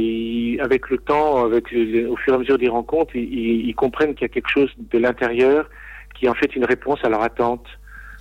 [0.61, 4.23] avec le temps, avec au fur et à mesure des rencontres, ils, ils comprennent qu'il
[4.23, 5.69] y a quelque chose de l'intérieur
[6.15, 7.67] qui est en fait une réponse à leur attente.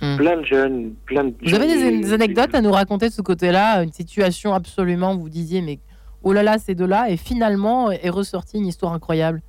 [0.02, 0.16] Hmm.
[0.16, 1.34] Plein de jeunes, plein de.
[1.42, 5.62] Vous avez des, anecdotes à nous raconter de ce côté-là, une situation absolument, vous disiez,
[5.62, 5.78] mais
[6.24, 9.40] oh là là, c'est de là, et finalement est ressortie une histoire incroyable?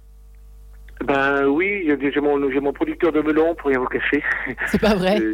[1.04, 4.22] Ben oui, j'ai mon, mon, producteur de melon pour rien vous cacher.
[4.68, 5.20] C'est pas vrai.
[5.20, 5.34] Euh,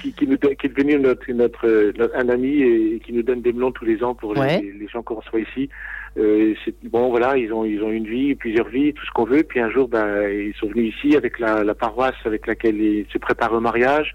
[0.00, 3.54] qui, qui, nous, qui, est devenu notre, notre, un ami et qui nous donne des
[3.54, 5.70] melons tous les ans pour les, les, gens qu'on reçoit ici.
[6.18, 9.42] Euh, bon voilà, ils ont ils ont une vie, plusieurs vies, tout ce qu'on veut.
[9.42, 13.06] Puis un jour, ben ils sont venus ici avec la, la paroisse avec laquelle ils
[13.10, 14.14] se préparent au mariage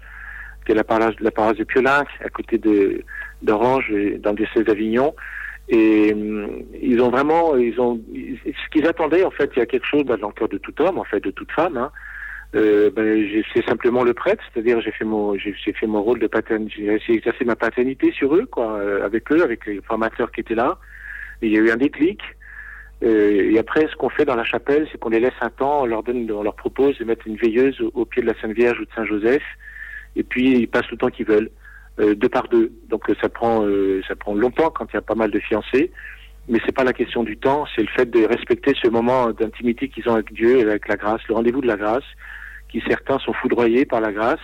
[0.68, 1.16] qui est la paroisse,
[1.56, 2.60] de Piolinc, à côté
[3.42, 5.14] d'Orange, dans le diocèse d'Avignon.
[5.70, 6.14] Et
[6.82, 10.04] ils ont vraiment, ils ont, ce qu'ils attendaient en fait, il y a quelque chose
[10.04, 11.78] dans le cœur de tout homme, en fait, de toute femme.
[11.78, 11.90] Hein,
[12.54, 16.26] euh, ben, c'est simplement le prêtre, c'est-à-dire j'ai fait mon j'ai fait mon rôle de
[16.26, 20.40] paternité, j'ai d'exercer ma paternité sur eux, quoi, euh, avec eux, avec les formateurs qui
[20.40, 20.78] étaient là.
[21.40, 22.20] Il y a eu un déclic.
[23.04, 25.82] Euh, et après, ce qu'on fait dans la chapelle, c'est qu'on les laisse un temps,
[25.82, 28.52] on leur donne, on leur propose de mettre une veilleuse au, pied de la Sainte
[28.52, 29.42] Vierge ou de Saint Joseph,
[30.18, 31.50] et puis ils passent le temps qu'ils veulent,
[31.98, 32.70] euh, deux par deux.
[32.90, 33.64] Donc ça prend
[34.06, 35.90] ça prend longtemps quand il y a pas mal de fiancés
[36.48, 39.88] mais c'est pas la question du temps, c'est le fait de respecter ce moment d'intimité
[39.88, 42.04] qu'ils ont avec Dieu et avec la grâce, le rendez-vous de la grâce,
[42.70, 44.40] qui certains sont foudroyés par la grâce.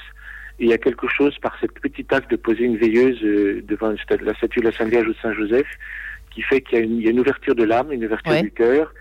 [0.58, 3.62] Et il y a quelque chose par cette petite acte de poser une veilleuse euh,
[3.66, 5.66] devant la statue de la Sainte Vierge ou de Saint Joseph
[6.30, 8.92] qui fait qu'il y, a une ouverture de l'âme, une ouverture du cœur.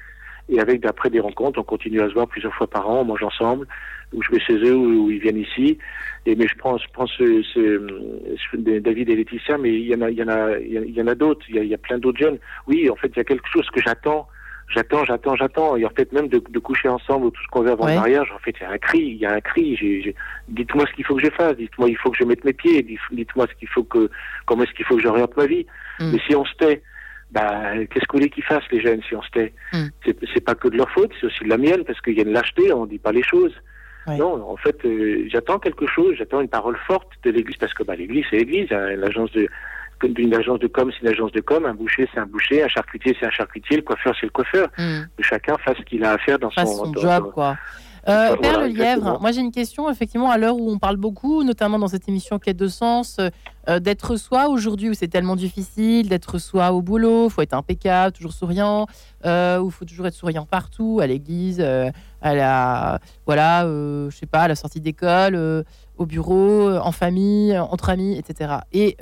[0.49, 3.05] Et avec d'après des rencontres, on continue à se voir plusieurs fois par an, on
[3.05, 3.65] mange ensemble,
[4.13, 5.77] ou je vais chez eux, ou, ils viennent ici.
[6.25, 10.01] Et mais je prends, je prends ce, ce, David et Laetitia, mais il y en
[10.01, 11.45] a, il y en a, il y en a d'autres.
[11.49, 12.37] Il y a, il y a plein d'autres jeunes.
[12.67, 14.27] Oui, en fait, il y a quelque chose que j'attends
[14.73, 15.75] j'attends, j'attends, j'attends.
[15.77, 18.31] Et en fait, même de, de coucher ensemble, tout ce qu'on veut avant le mariage,
[18.33, 20.15] en fait, il y a un cri, il y a un cri.
[20.49, 22.85] Dites-moi ce qu'il faut que je fasse, dites-moi il faut que je mette mes pieds,
[23.11, 24.09] dites-moi ce qu'il faut que,
[24.45, 25.65] comment est-ce qu'il faut que j'oriente ma vie.
[25.99, 26.11] Mm.
[26.11, 26.81] Mais si on se tait,
[27.33, 29.87] bah, qu'est-ce qu'on voulez qu'ils fassent, les jeunes, si on se tait mm.
[30.33, 32.23] C'est pas que de leur faute, c'est aussi de la mienne, parce qu'il y a
[32.23, 33.53] une lâcheté, on dit pas les choses.
[34.07, 37.83] Non, en fait, euh, j'attends quelque chose, j'attends une parole forte de l'Église, parce que
[37.83, 39.47] bah, l'Église, c'est l'Église, hein, l'agence de
[40.01, 42.67] d'une agence de com, c'est une agence de com, un boucher, c'est un boucher, un
[42.67, 44.67] charcutier, c'est un charcutier, le coiffeur, c'est le coiffeur.
[44.77, 45.03] Hmm.
[45.17, 47.55] Que chacun fasse ce qu'il a à faire dans son, job, quoi.
[48.09, 51.43] Euh, Père Le Lièvre, moi j'ai une question, effectivement, à l'heure où on parle beaucoup,
[51.43, 53.17] notamment dans cette émission Quête de sens,
[53.69, 58.11] euh, d'être soi aujourd'hui où c'est tellement difficile, d'être soi au boulot, faut être impeccable,
[58.13, 58.87] toujours souriant,
[59.25, 61.91] euh, où il faut toujours être souriant partout, à l'église, euh,
[62.21, 65.63] à la, voilà, je sais pas, à la sortie d'école,
[65.97, 68.55] au bureau, en famille, entre amis, etc.
[68.73, 68.97] Et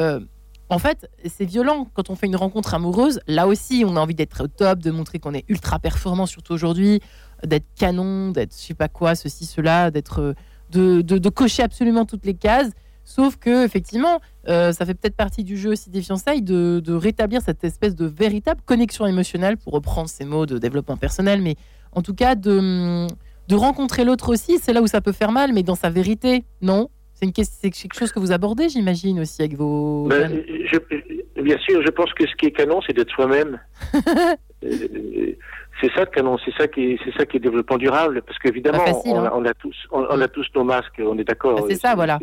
[0.00, 0.20] euh,
[0.68, 3.20] en fait, c'est violent quand on fait une rencontre amoureuse.
[3.28, 6.52] Là aussi, on a envie d'être au top, de montrer qu'on est ultra performant, surtout
[6.52, 7.00] aujourd'hui,
[7.44, 10.34] d'être canon, d'être je sais pas quoi, ceci, cela, d'être
[10.70, 12.70] de, cocher absolument toutes les cases.
[13.04, 17.40] Sauf que effectivement, euh, ça fait peut-être partie du jeu aussi des fiançailles de, rétablir
[17.40, 21.54] cette espèce de véritable connexion émotionnelle, pour reprendre ces mots de développement personnel, mais
[21.92, 23.06] en tout cas de,
[23.48, 24.58] de rencontrer l'autre aussi.
[24.58, 28.12] C'est là où ça peut faire mal, mais dans sa vérité, non c'est quelque chose
[28.12, 30.06] que vous abordez, j'imagine, aussi avec vos.
[30.08, 30.42] Ben,
[31.42, 33.60] bien sûr, je pense que ce qui est canon, c'est d'être soi-même.
[34.64, 35.36] Euh,
[35.80, 38.38] c'est ça le canon, c'est ça qui est, c'est ça qui est développement durable, parce
[38.38, 39.30] qu'évidemment, on, hein.
[39.34, 41.64] on, a tous, on, a tous nos masques, on est d'accord.
[41.68, 42.18] c'est ça, voilà.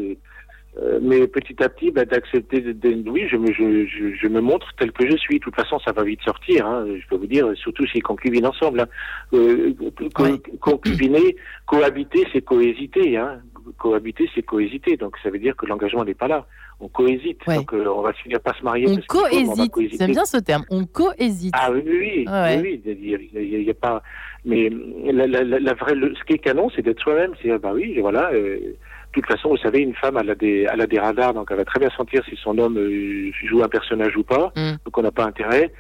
[0.82, 4.68] Euh, mais petit à petit, ben, d'accepter, de, oui, je me, je, je, me montre
[4.80, 5.38] tel que je suis.
[5.38, 6.66] De toute façon, ça va vite sortir.
[6.66, 8.80] Hein, je peux vous dire, surtout si concubines ensemble.
[8.80, 8.88] Hein.
[9.34, 9.76] Euh,
[10.60, 11.36] concubiner,
[11.68, 13.18] cohabiter, c'est cohésiter.
[13.18, 13.41] Hein
[13.78, 14.97] cohabiter, c'est cohésiter.
[14.97, 16.45] Donc ça veut dire que l'engagement n'est pas là.
[16.84, 17.39] On cohésite.
[17.47, 18.88] Donc euh, on va finir par se marier.
[18.89, 19.73] On cohésite.
[19.97, 20.65] J'aime bien ce terme.
[20.69, 21.53] On cohésite.
[21.57, 22.81] Ah oui, oui, oui.
[23.34, 24.03] Il n'y a, pas.
[24.43, 24.69] Mais
[25.05, 27.31] la, la, vraie, ce qui est canon, c'est d'être soi-même.
[27.41, 28.31] C'est bah oui, voilà.
[28.34, 28.75] Euh, de
[29.13, 31.57] toute façon, vous savez, une femme, elle a des, elle a des radars, donc elle
[31.57, 34.51] va très bien sentir si son homme euh, joue un personnage ou pas.
[34.57, 34.73] Mm.
[34.84, 35.71] Donc on n'a pas intérêt.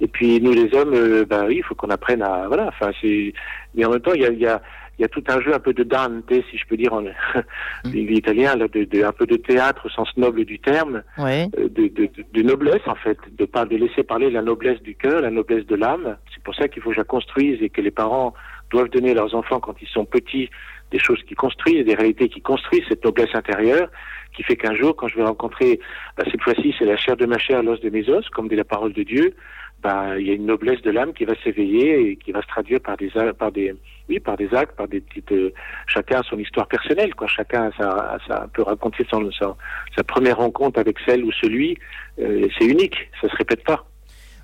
[0.00, 2.68] Et puis nous les hommes, bah oui, il faut qu'on apprenne à voilà.
[2.68, 3.34] Enfin, c'est.
[3.74, 4.62] Mais en même temps, il y a, y a
[4.98, 7.02] il y a tout un jeu un peu de Dante, si je peux dire en
[7.02, 7.94] mm.
[7.94, 11.88] italien, là, de, de, un peu de théâtre au sens noble du terme, euh, de,
[11.88, 15.66] de, de, noblesse en fait, de, de laisser parler la noblesse du cœur, la noblesse
[15.66, 16.16] de l'âme.
[16.34, 18.34] C'est pour ça qu'il faut que je la construise et que les parents
[18.70, 20.50] doivent donner à leurs enfants quand ils sont petits
[20.90, 23.90] des choses qui construisent, des réalités qui construisent cette noblesse intérieure,
[24.34, 25.80] qui fait qu'un jour, quand je vais rencontrer,
[26.16, 28.56] bah, cette fois-ci, c'est la chair de ma chair, l'os de mes os, comme dit
[28.56, 29.34] la parole de Dieu,
[29.82, 32.48] bah, il y a une noblesse de l'âme qui va s'éveiller et qui va se
[32.48, 33.74] traduire par des, par des,
[34.08, 35.30] oui, par des actes, par des petites.
[35.32, 35.52] Euh,
[35.86, 37.28] chacun a son histoire personnelle, quoi.
[37.28, 41.78] Chacun a sa, peut raconter son, sa, première rencontre avec celle ou celui.
[42.18, 43.84] Euh, c'est unique, ça se répète pas.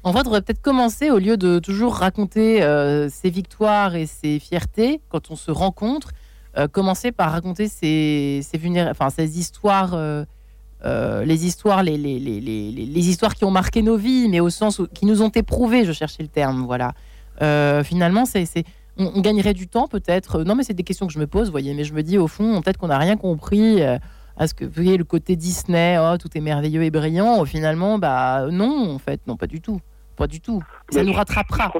[0.04, 5.00] On devrait peut-être commencer, au lieu de toujours raconter euh, ses victoires et ses fiertés
[5.08, 6.10] quand on se rencontre,
[6.70, 9.98] commencer par raconter ses, ses, enfin, ses histoires
[10.84, 14.50] euh, les histoires, les, les, les, les, histoires qui ont marqué nos vies, mais au
[14.50, 16.92] sens où, qui nous ont éprouvé, je cherchais le terme, voilà.
[17.42, 18.46] Euh, finalement, c'est,
[18.98, 20.44] on, gagnerait du temps peut-être.
[20.44, 21.72] Non, mais c'est des questions que je me pose, voyez.
[21.74, 23.98] Mais je me dis au fond, peut-être qu'on n'a rien compris euh,
[24.36, 27.44] à ce que, vous voyez, le côté Disney, oh, tout est merveilleux et brillant.
[27.44, 29.80] Finalement, bah non, en fait, non, pas du tout,
[30.16, 30.62] pas du tout.
[30.90, 31.72] Ça nous rattrapera.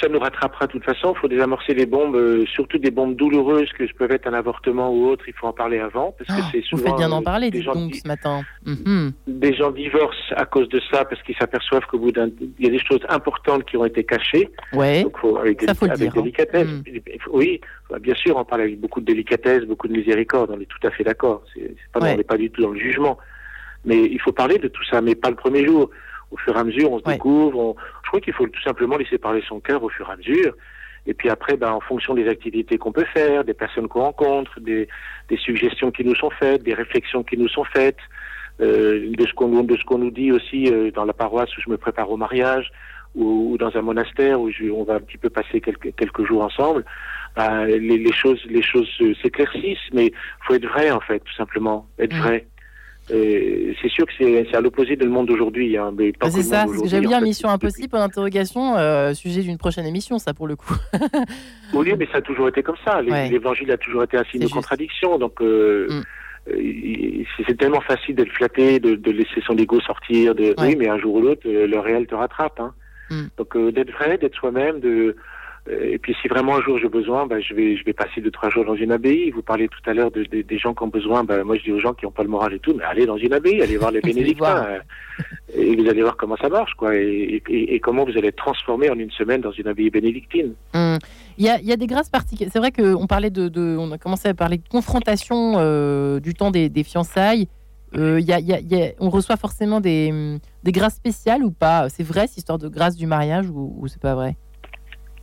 [0.00, 1.12] Ça nous rattrapera de toute façon.
[1.14, 4.90] Il faut désamorcer les bombes, euh, surtout des bombes douloureuses que peuvent être un avortement
[4.90, 5.24] ou autre.
[5.28, 6.82] Il faut en parler avant parce que oh, c'est souvent.
[6.82, 8.42] Vous faites bien d'en parler des, gens ce matin.
[8.64, 9.12] Mhm.
[9.26, 12.68] Des gens divorcent à cause de ça parce qu'ils s'aperçoivent qu'au bout d'un, il y
[12.68, 14.48] a des choses importantes qui ont été cachées.
[14.72, 15.02] Ouais.
[15.02, 16.12] Donc faut, avec, ça faut avec hein.
[16.14, 16.68] délicatesse.
[16.68, 17.00] Mhm.
[17.32, 17.60] Oui,
[17.90, 20.50] bah, bien sûr, on parle avec beaucoup de délicatesse, beaucoup de miséricorde.
[20.56, 21.42] On est tout à fait d'accord.
[21.54, 23.18] C'est, pas, on n'est pas du tout dans le jugement.
[23.84, 25.90] Mais il faut parler de tout ça, mais pas le premier jour
[26.30, 27.76] au fur et à mesure, on se découvre.
[28.02, 30.54] Je crois qu'il faut tout simplement laisser parler son cœur au fur et à mesure.
[31.06, 34.58] Et puis après, ben, en fonction des activités qu'on peut faire, des personnes qu'on rencontre,
[34.60, 34.88] des,
[35.28, 37.98] des, suggestions qui nous sont faites, des réflexions qui nous sont faites,
[38.60, 41.60] euh, de ce qu'on de ce qu'on nous dit aussi euh, dans la paroisse où
[41.60, 42.72] je me prépare au mariage
[43.14, 46.26] ou, ou dans un monastère où je, on va un petit peu passer quelques quelques
[46.26, 46.84] jours ensemble.
[47.36, 48.88] Ben, les, les, choses les choses
[49.22, 50.10] s'éclaircissent, mais
[50.46, 52.20] faut être vrai en fait, tout simplement, être mm.
[52.20, 52.46] vrai.
[53.10, 55.76] Euh, c'est sûr que c'est à l'opposé du monde d'aujourd'hui.
[55.76, 59.86] Hein, bah, c'est ça, c'est ce que Mission Impossible, pour l'interrogation, euh, sujet d'une prochaine
[59.86, 60.74] émission, ça pour le coup.
[61.72, 63.00] oui, mais ça a toujours été comme ça.
[63.02, 65.18] L'évangile a toujours été un signe de contradiction.
[65.18, 65.86] Donc, euh,
[66.48, 67.24] mm.
[67.46, 70.34] c'est tellement facile d'être flatté, de, laisser son ego sortir.
[70.34, 70.54] De...
[70.58, 72.58] Oui, mais un jour ou l'autre, le réel te rattrape.
[72.58, 72.74] Hein.
[73.10, 73.26] Mm.
[73.38, 75.16] Donc, d'être vrai, d'être soi-même, de euh,
[75.68, 78.30] et puis si vraiment un jour j'ai besoin, ben, je vais je vais passer deux
[78.30, 79.30] trois jours dans une abbaye.
[79.30, 81.24] Vous parlez tout à l'heure de, des gens qui ont besoin.
[81.24, 83.04] Ben, moi je dis aux gens qui n'ont pas le moral et tout, mais allez
[83.04, 84.80] dans une abbaye, allez voir les bénédictins euh,
[85.54, 88.90] et vous allez voir comment ça marche quoi et, et, comment vous allez être transformé
[88.90, 90.54] en une semaine dans une abbaye bénédictine.
[90.74, 90.98] Hum.
[91.38, 92.50] Il y, a, il y a des grâces particulières.
[92.52, 96.32] C'est vrai qu'on parlait de, de, on a commencé à parler de confrontation euh, du
[96.32, 97.48] temps des, des fiançailles.
[97.94, 101.88] Euh, y a, y a, on reçoit forcément des, des grâces spéciales ou pas?
[101.88, 104.36] C'est vrai, cette histoire de grâce du mariage ou, ou c'est pas vrai?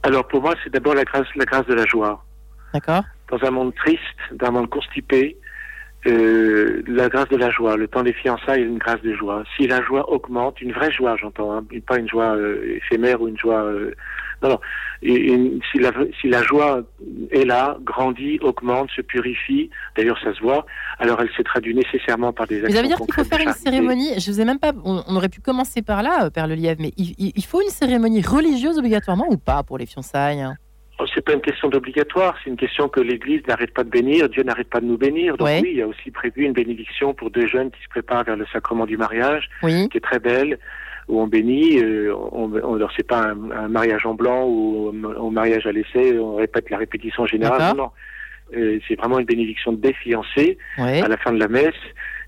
[0.04, 2.24] Alors pour moi, c'est d'abord la grâce, la grâce de la joie.
[2.74, 3.04] D'accord.
[3.30, 3.99] Dans un monde triste,
[4.34, 5.38] dans un monde constipé,
[6.06, 7.78] euh, la grâce de la joie.
[7.78, 9.43] Le temps des fiançailles est une grâce de joie.
[9.56, 13.30] Si la joie augmente, une vraie joie, j'entends, hein, pas une joie euh, éphémère ou
[13.30, 13.64] une joie.
[13.64, 13.93] Euh,
[14.43, 14.59] non, non.
[15.71, 16.81] si, la, si la joie
[17.31, 20.65] est là, grandit, augmente, se purifie, d'ailleurs ça se voit,
[20.99, 22.71] alors elle se traduit nécessairement par des actions.
[22.71, 24.19] Vous avez dire qu'il faut faire une cérémonie.
[24.19, 24.73] Je vous ai même pas.
[24.83, 28.77] On, aurait pu commencer par là, Père Lelièvre, mais il, il, faut une cérémonie religieuse
[28.77, 30.45] obligatoirement ou pas pour les fiançailles
[30.99, 34.29] Oh, c'est pas une question d'obligatoire, c'est une question que l'Église n'arrête pas de bénir,
[34.29, 35.37] Dieu n'arrête pas de nous bénir.
[35.37, 38.23] Donc oui, il y a aussi prévu une bénédiction pour deux jeunes qui se préparent
[38.23, 40.59] vers le sacrement du mariage, qui est très belle,
[41.08, 41.80] où on bénit.
[41.80, 46.36] Euh, on, on, c'est pas un, mariage en blanc ou un mariage à l'essai, on
[46.36, 47.76] répète la répétition générale.
[47.78, 47.91] Non,
[48.56, 51.74] euh, c'est vraiment une bénédiction des fiancés à la fin de la messe.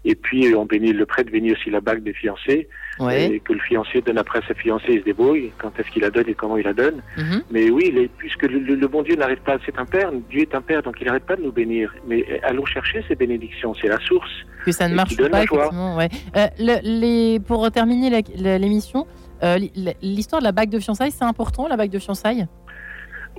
[0.03, 2.67] Et puis on bénit le prêtre bénit aussi la bague des fiancés
[3.11, 6.01] et que le fiancé donne après à sa fiancée et se débrouille quand est-ce qu'il
[6.01, 7.01] la donne et comment il la donne.
[7.17, 7.43] Mhm.
[7.51, 10.81] Mais oui, puisque le, bon Dieu n'arrête pas, c'est un père, Dieu est un père,
[10.81, 11.93] donc il n'arrête pas de nous bénir.
[12.07, 14.31] Mais allons chercher ces bénédictions, c'est la source.
[14.65, 15.97] Que ça ne marche pas, effectivement.
[15.97, 16.09] Ouais.
[16.35, 19.05] Euh, les, pour terminer l'émission,
[19.43, 19.57] euh,
[20.01, 22.47] l'histoire de la bague de fiançailles, c'est important, la bague de fiançailles?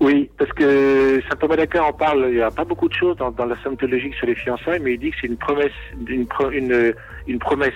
[0.00, 2.26] Oui, parce que saint Thomas d'Aquin en parle.
[2.28, 4.94] Il n'y a pas beaucoup de choses dans, la somme théologique sur les fiançailles, mais
[4.94, 5.72] il dit que c'est une promesse,
[6.06, 6.94] une, une,
[7.26, 7.72] une promesse.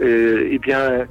[0.00, 1.06] Euh, eh bien,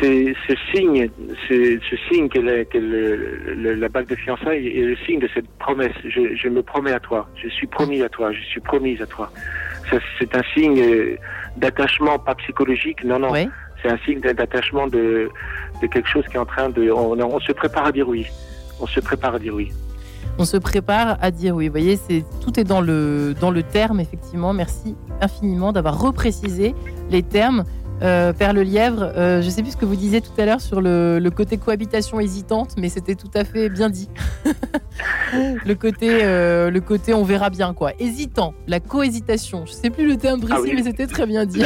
[0.00, 1.08] c'est ce signe,
[1.48, 5.92] ce signe qu'est la, la, bague de fiançailles est le signe de cette promesse.
[6.04, 9.06] Je, je, me promets à toi, je suis promis à toi, je suis promise à
[9.06, 9.30] toi.
[10.18, 11.16] C'est un signe
[11.56, 13.32] d'attachement, pas psychologique, non, non.
[13.82, 15.28] C'est un signe d'attachement de,
[15.82, 16.90] de quelque chose qui est en train de.
[16.90, 18.26] On, on se prépare à dire oui
[18.80, 19.70] on se prépare à dire oui.
[20.38, 21.66] On se prépare à dire oui.
[21.66, 24.52] Vous voyez, c'est tout est dans le dans le terme effectivement.
[24.52, 26.74] Merci infiniment d'avoir reprécisé
[27.10, 27.64] les termes.
[28.02, 30.46] Euh, Père Le Lièvre, euh, je ne sais plus ce que vous disiez tout à
[30.46, 34.08] l'heure sur le, côté cohabitation hésitante, mais c'était tout à fait bien dit.
[35.34, 37.92] le côté, euh, le côté, on verra bien quoi.
[37.98, 39.66] Hésitant, la cohésitation.
[39.66, 41.62] Je ne sais plus le terme précis, ah mais c'était très bien dit.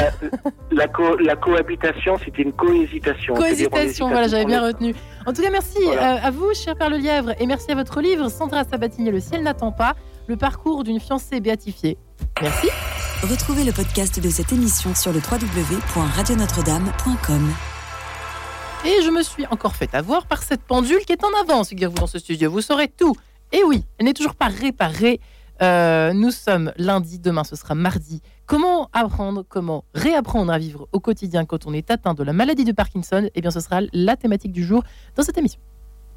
[0.73, 3.35] La, cohabitation, c'était une cohésitation.
[3.35, 4.95] Cohésitation, voilà, j'avais bien retenu.
[5.27, 8.29] En tout cas, merci à vous, cher Père Le Lièvre, et merci à votre livre,
[8.29, 9.95] Sandra Sabatini, Le ciel n'attend pas,
[10.27, 11.97] le parcours d'une fiancée béatifiée.
[12.43, 12.69] Merci.
[13.23, 17.51] Retrouvez le podcast de cette émission sur le www.radionotre-dame.com.
[18.85, 21.97] Et je me suis encore fait avoir par cette pendule qui est en avance, figurez-vous,
[21.97, 22.51] dans ce studio.
[22.51, 23.15] Vous saurez tout.
[23.53, 25.21] Et oui, elle n'est toujours pas réparée.
[25.63, 28.21] Euh, nous sommes lundi, demain ce sera mardi.
[28.47, 32.65] Comment apprendre, comment réapprendre à vivre au quotidien quand on est atteint de la maladie
[32.65, 33.31] de Parkinson?
[33.35, 34.83] Eh bien, ce sera la thématique du jour
[35.17, 35.61] dans cette émission.